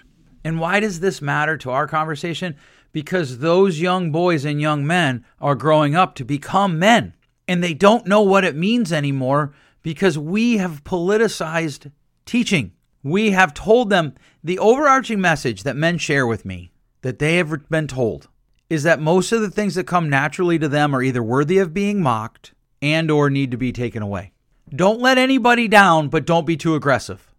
And 0.45 0.61
why 0.61 0.81
does 0.81 1.01
this 1.01 1.23
matter 1.23 1.57
to 1.59 1.71
our 1.71 1.87
conversation? 1.87 2.57
Because 2.93 3.39
those 3.39 3.81
young 3.81 4.11
boys 4.11 4.45
and 4.45 4.61
young 4.61 4.87
men 4.87 5.25
are 5.41 5.55
growing 5.55 5.95
up 5.95 6.15
to 6.17 6.25
become 6.25 6.79
men 6.79 7.15
and 7.49 7.65
they 7.65 7.75
don't 7.75 8.07
know 8.07 8.23
what 8.23 8.45
it 8.45 8.55
means 8.55 8.93
anymore 8.93 9.55
because 9.83 10.19
we 10.19 10.59
have 10.59 10.85
politicized 10.85 11.91
teaching. 12.27 12.73
We 13.03 13.31
have 13.31 13.55
told 13.55 13.91
them 13.91 14.15
the 14.45 14.59
overarching 14.59 15.21
message 15.21 15.63
that 15.63 15.77
men 15.77 15.99
share 15.99 16.27
with 16.27 16.45
me 16.45 16.71
that 17.03 17.19
they 17.19 17.37
have 17.37 17.69
been 17.69 17.87
told 17.87 18.29
is 18.71 18.85
that 18.85 19.01
most 19.01 19.33
of 19.33 19.43
the 19.43 19.51
things 19.51 19.75
that 19.75 19.87
come 19.87 20.09
naturally 20.09 20.59
to 20.59 20.69
them 20.69 20.95
are 20.95 21.03
either 21.03 21.23
worthy 21.23 21.59
of 21.59 21.75
being 21.75 22.01
mocked 22.01 22.55
and 22.81 23.11
or 23.11 23.29
need 23.29 23.51
to 23.51 23.57
be 23.57 23.73
taken 23.73 24.03
away. 24.03 24.33
Don't 24.75 25.01
let 25.01 25.19
anybody 25.19 25.69
down, 25.69 26.09
but 26.09 26.25
don't 26.25 26.47
be 26.47 26.57
too 26.57 26.77
aggressive. 26.77 27.35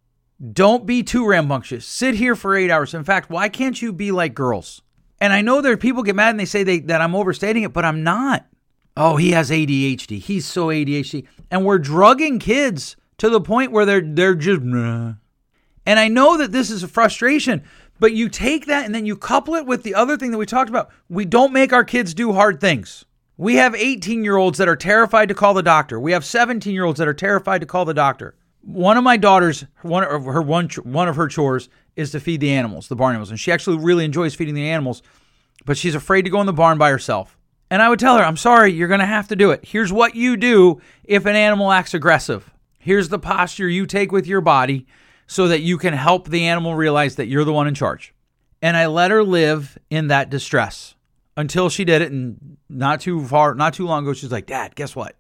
Don't 0.53 0.85
be 0.85 1.01
too 1.01 1.25
rambunctious. 1.25 1.85
Sit 1.85 2.15
here 2.15 2.35
for 2.35 2.55
8 2.55 2.69
hours. 2.69 2.93
In 2.93 3.03
fact, 3.03 3.29
why 3.29 3.47
can't 3.47 3.81
you 3.81 3.93
be 3.93 4.11
like 4.11 4.35
girls? 4.35 4.81
And 5.19 5.31
I 5.31 5.41
know 5.41 5.61
there 5.61 5.77
people 5.77 6.03
get 6.03 6.15
mad 6.15 6.31
and 6.31 6.39
they 6.39 6.45
say 6.45 6.63
they, 6.63 6.79
that 6.79 7.00
I'm 7.00 7.15
overstating 7.15 7.63
it, 7.63 7.73
but 7.73 7.85
I'm 7.85 8.03
not. 8.03 8.47
Oh, 8.97 9.15
he 9.15 9.31
has 9.31 9.50
ADHD. 9.50 10.19
He's 10.19 10.45
so 10.45 10.67
ADHD. 10.67 11.25
And 11.50 11.63
we're 11.63 11.79
drugging 11.79 12.39
kids 12.39 12.97
to 13.19 13.29
the 13.29 13.39
point 13.39 13.71
where 13.71 13.85
they're 13.85 14.01
they're 14.01 14.35
just 14.35 14.61
nah. 14.61 15.13
And 15.85 16.00
I 16.00 16.07
know 16.07 16.38
that 16.38 16.51
this 16.51 16.69
is 16.69 16.83
a 16.83 16.88
frustration, 16.88 17.63
but 18.01 18.13
you 18.13 18.29
take 18.29 18.65
that 18.65 18.84
and 18.84 18.96
then 18.96 19.05
you 19.05 19.15
couple 19.15 19.53
it 19.53 19.67
with 19.67 19.84
the 19.84 19.93
other 19.93 20.17
thing 20.17 20.31
that 20.31 20.39
we 20.39 20.48
talked 20.48 20.72
about. 20.72 20.89
We 21.08 21.24
don't 21.24 21.53
make 21.53 21.72
our 21.72 21.84
kids 21.84 22.15
do 22.15 22.34
hard 22.34 22.60
things. 22.60 23.05
We 23.38 23.58
have 23.58 23.75
18 23.75 24.24
year 24.24 24.38
olds 24.38 24.58
that 24.58 24.67
are 24.67 24.75
terrified 24.75 25.29
to 25.29 25.36
call 25.36 25.53
the 25.53 25.62
doctor. 25.62 26.00
We 26.00 26.12
have 26.13 26.25
17 26.25 26.74
year 26.74 26.84
olds 26.84 26.98
that 26.98 27.08
are 27.08 27.13
terrified 27.13 27.62
to 27.62 27.67
call 27.67 27.86
the 27.86 27.93
doctor. 27.93 28.34
One 28.62 28.98
of 28.98 29.03
my 29.03 29.17
daughters, 29.17 29.65
one 29.84 30.03
of 30.03 30.25
her 30.25 30.41
one 30.41 30.67
one 30.84 31.10
of 31.10 31.15
her 31.15 31.27
chores 31.27 31.70
is 31.96 32.10
to 32.12 32.20
feed 32.20 32.39
the 32.39 32.51
animals, 32.51 32.88
the 32.88 32.96
barn 32.96 33.12
animals, 33.12 33.29
and 33.29 33.39
she 33.39 33.51
actually 33.51 33.77
really 33.77 34.03
enjoys 34.03 34.34
feeding 34.34 34.55
the 34.55 34.70
animals, 34.70 35.03
but 35.65 35.77
she's 35.77 35.93
afraid 35.93 36.24
to 36.24 36.31
go 36.31 36.41
in 36.41 36.48
the 36.48 36.53
barn 36.53 36.79
by 36.79 36.89
herself. 36.89 37.38
And 37.70 37.84
I 37.84 37.89
would 37.89 38.00
tell 38.00 38.17
her, 38.17 38.24
I'm 38.24 38.36
sorry, 38.36 38.74
you're 38.74 38.88
going 38.88 39.00
to 39.00 39.05
have 39.05 39.27
to 39.27 39.36
do 39.36 39.51
it. 39.51 39.63
Here's 39.63 39.93
what 39.93 40.15
you 40.15 40.38
do 40.38 40.81
if 41.03 41.27
an 41.27 41.36
animal 41.36 41.72
acts 41.72 41.93
aggressive. 41.93 42.51
Here's 42.79 43.10
the 43.10 43.20
posture 43.20 43.70
you 43.70 43.86
take 43.86 44.12
with 44.12 44.25
your 44.25 44.41
body 44.41 44.88
so 45.31 45.47
that 45.47 45.61
you 45.61 45.77
can 45.77 45.93
help 45.93 46.27
the 46.27 46.45
animal 46.45 46.75
realize 46.75 47.15
that 47.15 47.27
you're 47.27 47.45
the 47.45 47.53
one 47.53 47.65
in 47.65 47.73
charge. 47.73 48.13
And 48.61 48.75
I 48.75 48.88
let 48.88 49.11
her 49.11 49.23
live 49.23 49.77
in 49.89 50.07
that 50.07 50.29
distress 50.29 50.93
until 51.38 51.69
she 51.69 51.85
did 51.85 52.01
it. 52.01 52.11
And 52.11 52.57
not 52.67 53.00
too 53.00 53.25
far, 53.25 53.55
not 53.55 53.73
too 53.73 53.85
long 53.85 54.03
ago, 54.03 54.11
she's 54.11 54.29
like, 54.29 54.45
Dad, 54.45 54.75
guess 54.75 54.93
what? 54.93 55.15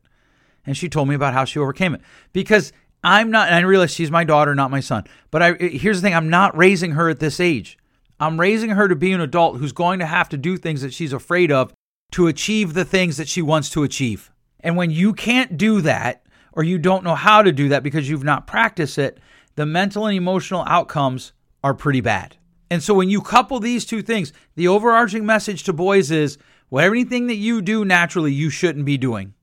And 0.65 0.75
she 0.75 0.89
told 0.89 1.07
me 1.07 1.15
about 1.15 1.33
how 1.33 1.45
she 1.45 1.59
overcame 1.59 1.95
it. 1.95 2.01
Because 2.33 2.73
I'm 3.01 3.31
not, 3.31 3.47
and 3.47 3.55
I 3.55 3.61
realize 3.61 3.91
she's 3.91 4.11
my 4.11 4.25
daughter, 4.25 4.53
not 4.53 4.69
my 4.69 4.81
son. 4.81 5.05
But 5.31 5.41
I, 5.41 5.53
here's 5.53 6.01
the 6.01 6.07
thing 6.07 6.13
I'm 6.13 6.29
not 6.29 6.57
raising 6.57 6.91
her 6.91 7.07
at 7.07 7.21
this 7.21 7.39
age. 7.39 7.77
I'm 8.19 8.37
raising 8.37 8.71
her 8.71 8.89
to 8.89 8.97
be 8.97 9.13
an 9.13 9.21
adult 9.21 9.59
who's 9.59 9.71
going 9.71 9.99
to 9.99 10.05
have 10.05 10.27
to 10.27 10.37
do 10.37 10.57
things 10.57 10.81
that 10.81 10.93
she's 10.93 11.13
afraid 11.13 11.53
of 11.53 11.73
to 12.11 12.27
achieve 12.27 12.73
the 12.73 12.83
things 12.83 13.15
that 13.15 13.29
she 13.29 13.41
wants 13.41 13.69
to 13.69 13.83
achieve. 13.83 14.29
And 14.59 14.75
when 14.75 14.91
you 14.91 15.13
can't 15.13 15.55
do 15.55 15.79
that, 15.79 16.25
or 16.51 16.63
you 16.63 16.77
don't 16.77 17.05
know 17.05 17.15
how 17.15 17.41
to 17.41 17.53
do 17.53 17.69
that 17.69 17.81
because 17.81 18.09
you've 18.09 18.25
not 18.25 18.45
practiced 18.45 18.97
it, 18.97 19.17
the 19.55 19.65
mental 19.65 20.05
and 20.05 20.15
emotional 20.15 20.63
outcomes 20.67 21.33
are 21.63 21.73
pretty 21.73 22.01
bad. 22.01 22.37
And 22.69 22.81
so 22.81 22.93
when 22.93 23.09
you 23.09 23.21
couple 23.21 23.59
these 23.59 23.85
two 23.85 24.01
things, 24.01 24.31
the 24.55 24.67
overarching 24.67 25.25
message 25.25 25.63
to 25.63 25.73
boys 25.73 26.09
is 26.09 26.37
well, 26.69 26.89
anything 26.89 27.27
that 27.27 27.35
you 27.35 27.61
do 27.61 27.83
naturally, 27.83 28.31
you 28.31 28.49
shouldn't 28.49 28.85
be 28.85 28.97
doing. 28.97 29.33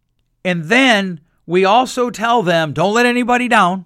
And 0.45 0.65
then 0.65 1.21
we 1.45 1.65
also 1.65 2.09
tell 2.09 2.43
them 2.43 2.73
don't 2.73 2.95
let 2.95 3.07
anybody 3.07 3.49
down, 3.49 3.85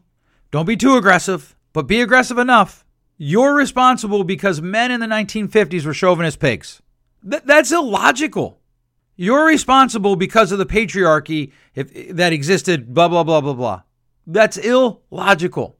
don't 0.52 0.66
be 0.66 0.76
too 0.76 0.96
aggressive, 0.96 1.56
but 1.72 1.88
be 1.88 2.00
aggressive 2.00 2.38
enough. 2.38 2.84
You're 3.18 3.54
responsible 3.54 4.24
because 4.24 4.62
men 4.62 4.90
in 4.90 5.00
the 5.00 5.06
1950s 5.06 5.84
were 5.84 5.94
chauvinist 5.94 6.38
pigs. 6.38 6.80
Th- 7.28 7.42
that's 7.44 7.72
illogical. 7.72 8.60
You're 9.16 9.46
responsible 9.46 10.16
because 10.16 10.52
of 10.52 10.58
the 10.58 10.66
patriarchy 10.66 11.52
if, 11.74 12.16
that 12.16 12.32
existed, 12.32 12.94
blah, 12.94 13.08
blah, 13.08 13.24
blah, 13.24 13.40
blah, 13.40 13.52
blah. 13.52 13.82
That's 14.26 14.56
illogical. 14.56 15.78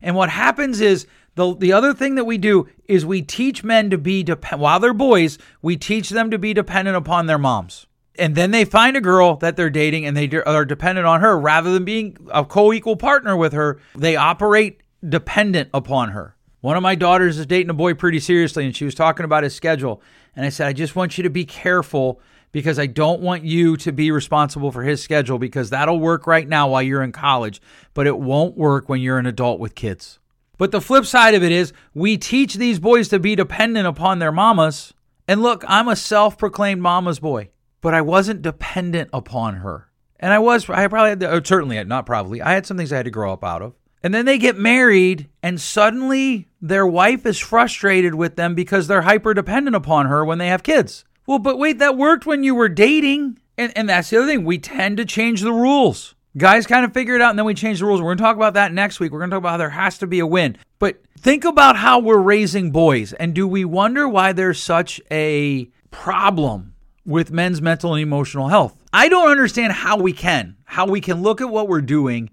And 0.00 0.16
what 0.16 0.30
happens 0.30 0.80
is 0.80 1.06
the, 1.34 1.54
the 1.54 1.72
other 1.72 1.94
thing 1.94 2.14
that 2.16 2.24
we 2.24 2.38
do 2.38 2.68
is 2.86 3.04
we 3.04 3.22
teach 3.22 3.62
men 3.62 3.90
to 3.90 3.98
be, 3.98 4.22
dependent. 4.22 4.60
while 4.60 4.80
they're 4.80 4.94
boys, 4.94 5.38
we 5.62 5.76
teach 5.76 6.10
them 6.10 6.30
to 6.30 6.38
be 6.38 6.54
dependent 6.54 6.96
upon 6.96 7.26
their 7.26 7.38
moms. 7.38 7.86
And 8.18 8.34
then 8.34 8.50
they 8.50 8.64
find 8.64 8.96
a 8.96 9.00
girl 9.00 9.36
that 9.36 9.56
they're 9.56 9.70
dating 9.70 10.06
and 10.06 10.16
they 10.16 10.30
are 10.46 10.64
dependent 10.64 11.06
on 11.06 11.20
her 11.20 11.38
rather 11.38 11.72
than 11.72 11.84
being 11.84 12.16
a 12.32 12.44
co 12.44 12.72
equal 12.72 12.96
partner 12.96 13.36
with 13.36 13.52
her. 13.52 13.78
They 13.94 14.16
operate 14.16 14.80
dependent 15.06 15.68
upon 15.74 16.10
her. 16.10 16.34
One 16.62 16.76
of 16.76 16.82
my 16.82 16.94
daughters 16.94 17.38
is 17.38 17.46
dating 17.46 17.70
a 17.70 17.74
boy 17.74 17.94
pretty 17.94 18.18
seriously, 18.18 18.64
and 18.64 18.74
she 18.74 18.86
was 18.86 18.94
talking 18.94 19.24
about 19.24 19.42
his 19.42 19.54
schedule. 19.54 20.02
And 20.34 20.44
I 20.44 20.48
said, 20.48 20.66
I 20.66 20.72
just 20.72 20.96
want 20.96 21.18
you 21.18 21.22
to 21.22 21.30
be 21.30 21.44
careful 21.44 22.20
because 22.52 22.78
I 22.78 22.86
don't 22.86 23.20
want 23.20 23.44
you 23.44 23.76
to 23.78 23.92
be 23.92 24.10
responsible 24.10 24.72
for 24.72 24.82
his 24.82 25.02
schedule 25.02 25.38
because 25.38 25.70
that'll 25.70 26.00
work 26.00 26.26
right 26.26 26.48
now 26.48 26.68
while 26.68 26.82
you're 26.82 27.02
in 27.02 27.12
college, 27.12 27.60
but 27.94 28.06
it 28.06 28.18
won't 28.18 28.56
work 28.56 28.88
when 28.88 29.00
you're 29.00 29.18
an 29.18 29.26
adult 29.26 29.60
with 29.60 29.74
kids. 29.74 30.18
But 30.58 30.70
the 30.70 30.80
flip 30.80 31.04
side 31.04 31.34
of 31.34 31.42
it 31.42 31.52
is 31.52 31.72
we 31.94 32.16
teach 32.16 32.54
these 32.54 32.78
boys 32.78 33.08
to 33.08 33.18
be 33.18 33.36
dependent 33.36 33.86
upon 33.86 34.18
their 34.18 34.32
mamas. 34.32 34.94
And 35.28 35.42
look, 35.42 35.64
I'm 35.68 35.88
a 35.88 35.96
self 35.96 36.38
proclaimed 36.38 36.80
mama's 36.80 37.18
boy, 37.18 37.50
but 37.80 37.94
I 37.94 38.00
wasn't 38.00 38.42
dependent 38.42 39.10
upon 39.12 39.56
her. 39.56 39.90
And 40.18 40.32
I 40.32 40.38
was, 40.38 40.68
I 40.70 40.88
probably 40.88 41.10
had, 41.10 41.20
to, 41.20 41.30
oh, 41.30 41.42
certainly, 41.42 41.82
not 41.84 42.06
probably, 42.06 42.40
I 42.40 42.52
had 42.52 42.64
some 42.64 42.76
things 42.76 42.92
I 42.92 42.96
had 42.96 43.04
to 43.04 43.10
grow 43.10 43.32
up 43.32 43.44
out 43.44 43.60
of. 43.60 43.74
And 44.02 44.14
then 44.14 44.24
they 44.24 44.38
get 44.38 44.56
married, 44.56 45.28
and 45.42 45.60
suddenly 45.60 46.48
their 46.60 46.86
wife 46.86 47.26
is 47.26 47.38
frustrated 47.38 48.14
with 48.14 48.36
them 48.36 48.54
because 48.54 48.86
they're 48.86 49.02
hyper 49.02 49.34
dependent 49.34 49.76
upon 49.76 50.06
her 50.06 50.24
when 50.24 50.38
they 50.38 50.48
have 50.48 50.62
kids. 50.62 51.04
Well, 51.26 51.38
but 51.38 51.58
wait, 51.58 51.78
that 51.78 51.96
worked 51.96 52.26
when 52.26 52.44
you 52.44 52.54
were 52.54 52.68
dating. 52.68 53.38
And, 53.58 53.72
and 53.76 53.88
that's 53.88 54.10
the 54.10 54.18
other 54.18 54.26
thing. 54.26 54.44
We 54.44 54.58
tend 54.58 54.98
to 54.98 55.04
change 55.04 55.40
the 55.40 55.52
rules. 55.52 56.14
Guys 56.36 56.66
kind 56.66 56.84
of 56.84 56.92
figure 56.92 57.14
it 57.14 57.22
out 57.22 57.30
and 57.30 57.38
then 57.38 57.46
we 57.46 57.54
change 57.54 57.78
the 57.78 57.86
rules. 57.86 58.00
We're 58.00 58.08
going 58.08 58.18
to 58.18 58.24
talk 58.24 58.36
about 58.36 58.54
that 58.54 58.72
next 58.72 59.00
week. 59.00 59.10
We're 59.10 59.20
going 59.20 59.30
to 59.30 59.34
talk 59.36 59.42
about 59.42 59.52
how 59.52 59.56
there 59.56 59.70
has 59.70 59.96
to 59.98 60.06
be 60.06 60.18
a 60.18 60.26
win. 60.26 60.58
But 60.78 61.02
think 61.18 61.44
about 61.44 61.76
how 61.76 61.98
we're 61.98 62.18
raising 62.18 62.70
boys. 62.70 63.14
And 63.14 63.34
do 63.34 63.48
we 63.48 63.64
wonder 63.64 64.06
why 64.06 64.32
there's 64.32 64.62
such 64.62 65.00
a 65.10 65.70
problem 65.90 66.74
with 67.06 67.30
men's 67.30 67.62
mental 67.62 67.94
and 67.94 68.02
emotional 68.02 68.48
health? 68.48 68.76
I 68.92 69.08
don't 69.08 69.30
understand 69.30 69.72
how 69.72 69.96
we 69.96 70.12
can, 70.12 70.56
how 70.64 70.86
we 70.86 71.00
can 71.00 71.22
look 71.22 71.40
at 71.40 71.48
what 71.48 71.68
we're 71.68 71.80
doing 71.80 72.28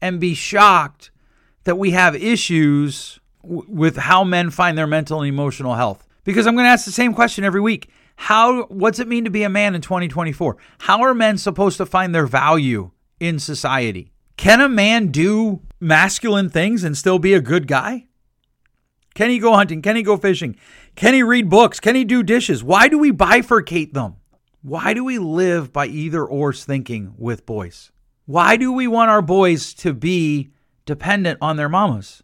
and 0.00 0.18
be 0.18 0.34
shocked 0.34 1.10
that 1.64 1.76
we 1.76 1.90
have 1.90 2.16
issues 2.16 3.20
w- 3.42 3.64
with 3.68 3.96
how 3.96 4.24
men 4.24 4.50
find 4.50 4.78
their 4.78 4.86
mental 4.86 5.20
and 5.20 5.28
emotional 5.28 5.74
health. 5.74 6.06
Because 6.24 6.46
I'm 6.46 6.54
going 6.54 6.64
to 6.64 6.70
ask 6.70 6.86
the 6.86 6.92
same 6.92 7.12
question 7.14 7.44
every 7.44 7.60
week. 7.60 7.90
How 8.26 8.66
what's 8.66 9.00
it 9.00 9.08
mean 9.08 9.24
to 9.24 9.30
be 9.30 9.42
a 9.42 9.48
man 9.48 9.74
in 9.74 9.80
2024? 9.80 10.56
How 10.78 11.02
are 11.02 11.12
men 11.12 11.36
supposed 11.38 11.76
to 11.78 11.84
find 11.84 12.14
their 12.14 12.24
value 12.24 12.92
in 13.18 13.40
society? 13.40 14.12
Can 14.36 14.60
a 14.60 14.68
man 14.68 15.08
do 15.08 15.62
masculine 15.80 16.48
things 16.48 16.84
and 16.84 16.96
still 16.96 17.18
be 17.18 17.34
a 17.34 17.40
good 17.40 17.66
guy? 17.66 18.06
Can 19.14 19.30
he 19.30 19.40
go 19.40 19.54
hunting? 19.54 19.82
Can 19.82 19.96
he 19.96 20.04
go 20.04 20.16
fishing? 20.16 20.54
Can 20.94 21.14
he 21.14 21.24
read 21.24 21.50
books? 21.50 21.80
Can 21.80 21.96
he 21.96 22.04
do 22.04 22.22
dishes? 22.22 22.62
Why 22.62 22.86
do 22.86 22.96
we 22.96 23.10
bifurcate 23.10 23.92
them? 23.92 24.14
Why 24.62 24.94
do 24.94 25.02
we 25.02 25.18
live 25.18 25.72
by 25.72 25.86
either 25.86 26.24
or's 26.24 26.64
thinking 26.64 27.14
with 27.18 27.44
boys? 27.44 27.90
Why 28.26 28.56
do 28.56 28.72
we 28.72 28.86
want 28.86 29.10
our 29.10 29.20
boys 29.20 29.74
to 29.74 29.92
be 29.92 30.52
dependent 30.86 31.38
on 31.42 31.56
their 31.56 31.68
mamas? 31.68 32.22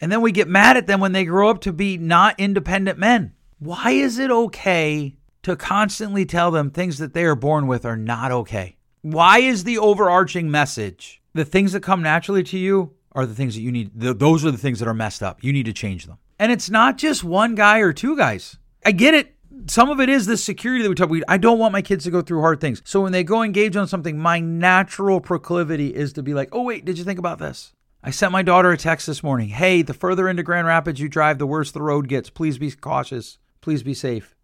And 0.00 0.12
then 0.12 0.20
we 0.20 0.30
get 0.30 0.46
mad 0.46 0.76
at 0.76 0.86
them 0.86 1.00
when 1.00 1.10
they 1.10 1.24
grow 1.24 1.50
up 1.50 1.62
to 1.62 1.72
be 1.72 1.98
not 1.98 2.38
independent 2.38 2.96
men. 2.96 3.32
Why 3.58 3.90
is 3.92 4.18
it 4.18 4.30
okay 4.30 5.15
to 5.46 5.54
constantly 5.54 6.26
tell 6.26 6.50
them 6.50 6.72
things 6.72 6.98
that 6.98 7.14
they 7.14 7.22
are 7.22 7.36
born 7.36 7.68
with 7.68 7.84
are 7.84 7.96
not 7.96 8.32
okay? 8.32 8.74
Why 9.02 9.38
is 9.38 9.62
the 9.62 9.78
overarching 9.78 10.50
message 10.50 11.22
the 11.34 11.44
things 11.44 11.72
that 11.72 11.84
come 11.84 12.02
naturally 12.02 12.42
to 12.42 12.58
you 12.58 12.94
are 13.12 13.26
the 13.26 13.34
things 13.34 13.54
that 13.54 13.60
you 13.60 13.70
need? 13.70 13.92
those 13.94 14.44
are 14.44 14.50
the 14.50 14.58
things 14.58 14.80
that 14.80 14.88
are 14.88 14.94
messed 14.94 15.22
up. 15.22 15.44
You 15.44 15.52
need 15.52 15.66
to 15.66 15.72
change 15.72 16.06
them. 16.06 16.18
And 16.40 16.50
it's 16.50 16.68
not 16.68 16.98
just 16.98 17.22
one 17.22 17.54
guy 17.54 17.78
or 17.78 17.92
two 17.92 18.16
guys. 18.16 18.58
I 18.84 18.90
get 18.90 19.14
it. 19.14 19.36
Some 19.68 19.88
of 19.88 20.00
it 20.00 20.08
is 20.08 20.26
the 20.26 20.36
security 20.36 20.82
that 20.82 20.88
we 20.88 20.96
talk 20.96 21.10
about. 21.10 21.22
I 21.28 21.36
don't 21.36 21.60
want 21.60 21.72
my 21.72 21.80
kids 21.80 22.02
to 22.06 22.10
go 22.10 22.22
through 22.22 22.40
hard 22.40 22.60
things. 22.60 22.82
So 22.84 23.00
when 23.00 23.12
they 23.12 23.22
go 23.22 23.44
engage 23.44 23.76
on 23.76 23.86
something, 23.86 24.18
my 24.18 24.40
natural 24.40 25.20
proclivity 25.20 25.94
is 25.94 26.12
to 26.14 26.24
be 26.24 26.34
like, 26.34 26.48
oh, 26.50 26.62
wait, 26.62 26.84
did 26.84 26.98
you 26.98 27.04
think 27.04 27.20
about 27.20 27.38
this? 27.38 27.72
I 28.02 28.10
sent 28.10 28.32
my 28.32 28.42
daughter 28.42 28.72
a 28.72 28.76
text 28.76 29.06
this 29.06 29.22
morning. 29.22 29.50
Hey, 29.50 29.82
the 29.82 29.94
further 29.94 30.28
into 30.28 30.42
Grand 30.42 30.66
Rapids 30.66 30.98
you 30.98 31.08
drive, 31.08 31.38
the 31.38 31.46
worse 31.46 31.70
the 31.70 31.82
road 31.82 32.08
gets. 32.08 32.30
Please 32.30 32.58
be 32.58 32.72
cautious. 32.72 33.38
Please 33.60 33.84
be 33.84 33.94
safe. 33.94 34.35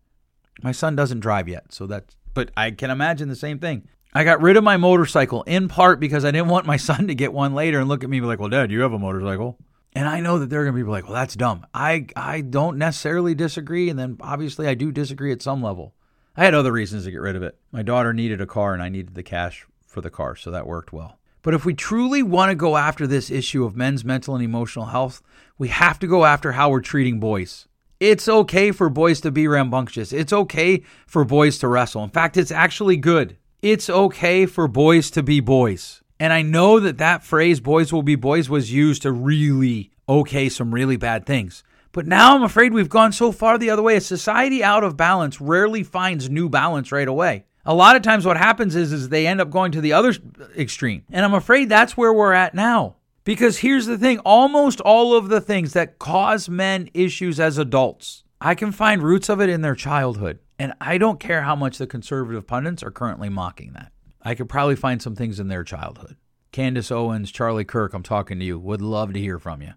My 0.62 0.72
son 0.72 0.96
doesn't 0.96 1.20
drive 1.20 1.48
yet, 1.48 1.72
so 1.72 1.86
that 1.86 2.14
but 2.34 2.50
I 2.56 2.70
can 2.70 2.90
imagine 2.90 3.28
the 3.28 3.36
same 3.36 3.58
thing. 3.58 3.88
I 4.14 4.24
got 4.24 4.42
rid 4.42 4.56
of 4.56 4.64
my 4.64 4.76
motorcycle 4.76 5.42
in 5.42 5.68
part 5.68 6.00
because 6.00 6.24
I 6.24 6.30
didn't 6.30 6.48
want 6.48 6.66
my 6.66 6.76
son 6.88 7.08
to 7.08 7.14
get 7.14 7.32
one 7.32 7.54
later 7.54 7.80
and 7.80 7.88
look 7.88 8.04
at 8.04 8.10
me 8.10 8.18
and 8.18 8.24
be 8.24 8.28
like, 8.28 8.40
"Well, 8.40 8.48
dad, 8.48 8.70
you 8.70 8.80
have 8.82 8.92
a 8.92 8.98
motorcycle." 8.98 9.58
And 9.94 10.08
I 10.08 10.20
know 10.20 10.38
that 10.38 10.48
they're 10.48 10.64
going 10.64 10.76
to 10.76 10.84
be 10.84 10.90
like, 10.90 11.04
"Well, 11.04 11.14
that's 11.14 11.36
dumb." 11.36 11.66
I 11.72 12.06
I 12.16 12.40
don't 12.40 12.78
necessarily 12.78 13.34
disagree, 13.34 13.88
and 13.88 13.98
then 13.98 14.18
obviously 14.20 14.66
I 14.68 14.74
do 14.74 14.92
disagree 14.92 15.32
at 15.32 15.42
some 15.42 15.62
level. 15.62 15.94
I 16.36 16.44
had 16.44 16.54
other 16.54 16.72
reasons 16.72 17.04
to 17.04 17.10
get 17.10 17.20
rid 17.20 17.36
of 17.36 17.42
it. 17.42 17.58
My 17.72 17.82
daughter 17.82 18.12
needed 18.12 18.40
a 18.40 18.46
car 18.46 18.72
and 18.72 18.82
I 18.82 18.88
needed 18.88 19.14
the 19.14 19.22
cash 19.22 19.66
for 19.86 20.00
the 20.00 20.10
car, 20.10 20.34
so 20.34 20.50
that 20.50 20.66
worked 20.66 20.92
well. 20.92 21.18
But 21.42 21.54
if 21.54 21.64
we 21.64 21.74
truly 21.74 22.22
want 22.22 22.50
to 22.50 22.54
go 22.54 22.76
after 22.76 23.06
this 23.06 23.30
issue 23.30 23.64
of 23.64 23.76
men's 23.76 24.04
mental 24.04 24.34
and 24.34 24.44
emotional 24.44 24.86
health, 24.86 25.20
we 25.58 25.68
have 25.68 25.98
to 25.98 26.06
go 26.06 26.24
after 26.24 26.52
how 26.52 26.70
we're 26.70 26.80
treating 26.80 27.20
boys. 27.20 27.66
It's 28.02 28.26
okay 28.28 28.72
for 28.72 28.90
boys 28.90 29.20
to 29.20 29.30
be 29.30 29.46
rambunctious. 29.46 30.12
It's 30.12 30.32
okay 30.32 30.82
for 31.06 31.24
boys 31.24 31.58
to 31.58 31.68
wrestle. 31.68 32.02
In 32.02 32.10
fact, 32.10 32.36
it's 32.36 32.50
actually 32.50 32.96
good. 32.96 33.36
It's 33.62 33.88
okay 33.88 34.44
for 34.44 34.66
boys 34.66 35.08
to 35.12 35.22
be 35.22 35.38
boys. 35.38 36.02
And 36.18 36.32
I 36.32 36.42
know 36.42 36.80
that 36.80 36.98
that 36.98 37.22
phrase, 37.22 37.60
boys 37.60 37.92
will 37.92 38.02
be 38.02 38.16
boys, 38.16 38.50
was 38.50 38.72
used 38.72 39.02
to 39.02 39.12
really 39.12 39.92
okay 40.08 40.48
some 40.48 40.74
really 40.74 40.96
bad 40.96 41.26
things. 41.26 41.62
But 41.92 42.08
now 42.08 42.34
I'm 42.34 42.42
afraid 42.42 42.74
we've 42.74 42.88
gone 42.88 43.12
so 43.12 43.30
far 43.30 43.56
the 43.56 43.70
other 43.70 43.82
way. 43.82 43.94
A 43.94 44.00
society 44.00 44.64
out 44.64 44.82
of 44.82 44.96
balance 44.96 45.40
rarely 45.40 45.84
finds 45.84 46.28
new 46.28 46.48
balance 46.48 46.90
right 46.90 47.06
away. 47.06 47.44
A 47.64 47.72
lot 47.72 47.94
of 47.94 48.02
times 48.02 48.26
what 48.26 48.36
happens 48.36 48.74
is, 48.74 48.92
is 48.92 49.10
they 49.10 49.28
end 49.28 49.40
up 49.40 49.50
going 49.50 49.70
to 49.70 49.80
the 49.80 49.92
other 49.92 50.12
extreme. 50.58 51.04
And 51.12 51.24
I'm 51.24 51.34
afraid 51.34 51.68
that's 51.68 51.96
where 51.96 52.12
we're 52.12 52.32
at 52.32 52.52
now. 52.52 52.96
Because 53.24 53.58
here's 53.58 53.86
the 53.86 53.98
thing 53.98 54.18
almost 54.20 54.80
all 54.80 55.14
of 55.14 55.28
the 55.28 55.40
things 55.40 55.72
that 55.74 55.98
cause 55.98 56.48
men 56.48 56.90
issues 56.92 57.38
as 57.38 57.58
adults, 57.58 58.24
I 58.40 58.54
can 58.54 58.72
find 58.72 59.02
roots 59.02 59.28
of 59.28 59.40
it 59.40 59.48
in 59.48 59.62
their 59.62 59.76
childhood. 59.76 60.40
And 60.58 60.74
I 60.80 60.98
don't 60.98 61.20
care 61.20 61.42
how 61.42 61.56
much 61.56 61.78
the 61.78 61.86
conservative 61.86 62.46
pundits 62.46 62.82
are 62.82 62.90
currently 62.90 63.28
mocking 63.28 63.72
that. 63.72 63.92
I 64.22 64.34
could 64.34 64.48
probably 64.48 64.76
find 64.76 65.02
some 65.02 65.16
things 65.16 65.40
in 65.40 65.48
their 65.48 65.64
childhood. 65.64 66.16
Candace 66.52 66.92
Owens, 66.92 67.32
Charlie 67.32 67.64
Kirk, 67.64 67.94
I'm 67.94 68.02
talking 68.02 68.38
to 68.38 68.44
you. 68.44 68.58
Would 68.58 68.82
love 68.82 69.12
to 69.14 69.20
hear 69.20 69.38
from 69.38 69.62
you. 69.62 69.72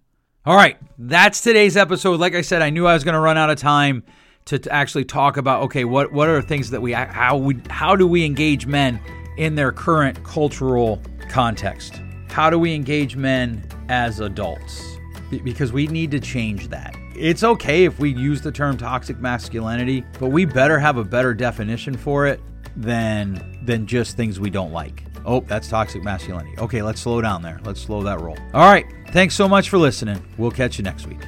All 0.45 0.55
right, 0.55 0.77
that's 0.99 1.41
today's 1.41 1.75
episode. 1.75 2.19
Like 2.19 2.35
I 2.35 2.41
said, 2.41 2.61
I 2.61 2.69
knew 2.69 2.85
I 2.85 2.93
was 2.93 3.03
going 3.03 3.13
to 3.13 3.19
run 3.19 3.37
out 3.37 3.49
of 3.49 3.57
time 3.57 4.03
to, 4.45 4.59
to, 4.59 4.71
actually 4.71 5.05
talk 5.05 5.37
about 5.37 5.63
okay, 5.63 5.85
what 5.85 6.11
what 6.11 6.29
are 6.29 6.39
things 6.39 6.69
that 6.69 6.81
we 6.81 6.91
how 6.91 7.37
we 7.37 7.59
how 7.67 7.95
do 7.95 8.05
we 8.05 8.23
engage 8.23 8.67
men 8.67 8.99
in 9.37 9.55
their 9.55 9.71
current 9.71 10.23
cultural 10.23 11.01
context? 11.29 11.99
How 12.29 12.49
do 12.49 12.59
we 12.59 12.73
engage 12.73 13.15
men 13.15 13.67
as 13.89 14.19
adults? 14.19 14.97
Because 15.43 15.71
we 15.71 15.87
need 15.87 16.11
to 16.11 16.19
change 16.19 16.69
that. 16.69 16.95
It's 17.15 17.43
okay 17.43 17.85
if 17.85 17.97
we 17.97 18.13
use 18.13 18.41
the 18.41 18.51
term 18.51 18.77
toxic 18.77 19.19
masculinity, 19.19 20.03
but 20.19 20.27
we 20.27 20.45
better 20.45 20.77
have 20.77 20.97
a 20.97 21.03
better 21.03 21.33
definition 21.33 21.95
for 21.95 22.27
it 22.27 22.41
than 22.75 23.59
than 23.63 23.87
just 23.87 24.17
things 24.17 24.39
we 24.39 24.49
don't 24.49 24.71
like. 24.71 25.03
Oh, 25.25 25.39
that's 25.41 25.67
toxic 25.69 26.03
masculinity. 26.03 26.55
Okay, 26.59 26.81
let's 26.81 27.01
slow 27.01 27.21
down 27.21 27.41
there. 27.41 27.59
Let's 27.63 27.81
slow 27.81 28.03
that 28.03 28.21
roll. 28.21 28.37
All 28.53 28.69
right. 28.69 28.85
Thanks 29.09 29.33
so 29.33 29.47
much 29.47 29.69
for 29.69 29.77
listening. 29.77 30.23
We'll 30.37 30.51
catch 30.51 30.77
you 30.77 30.83
next 30.83 31.07
week. 31.07 31.19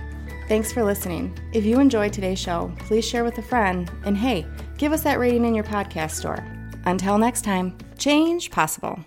Thanks 0.47 0.71
for 0.71 0.83
listening. 0.83 1.37
If 1.53 1.65
you 1.65 1.79
enjoyed 1.79 2.13
today's 2.13 2.39
show, 2.39 2.71
please 2.79 3.05
share 3.05 3.23
with 3.23 3.37
a 3.37 3.41
friend. 3.41 3.91
And 4.05 4.17
hey, 4.17 4.45
give 4.77 4.93
us 4.93 5.03
that 5.03 5.19
rating 5.19 5.45
in 5.45 5.55
your 5.55 5.63
podcast 5.63 6.11
store. 6.11 6.45
Until 6.85 7.17
next 7.17 7.43
time, 7.43 7.77
change 7.97 8.51
possible. 8.51 9.03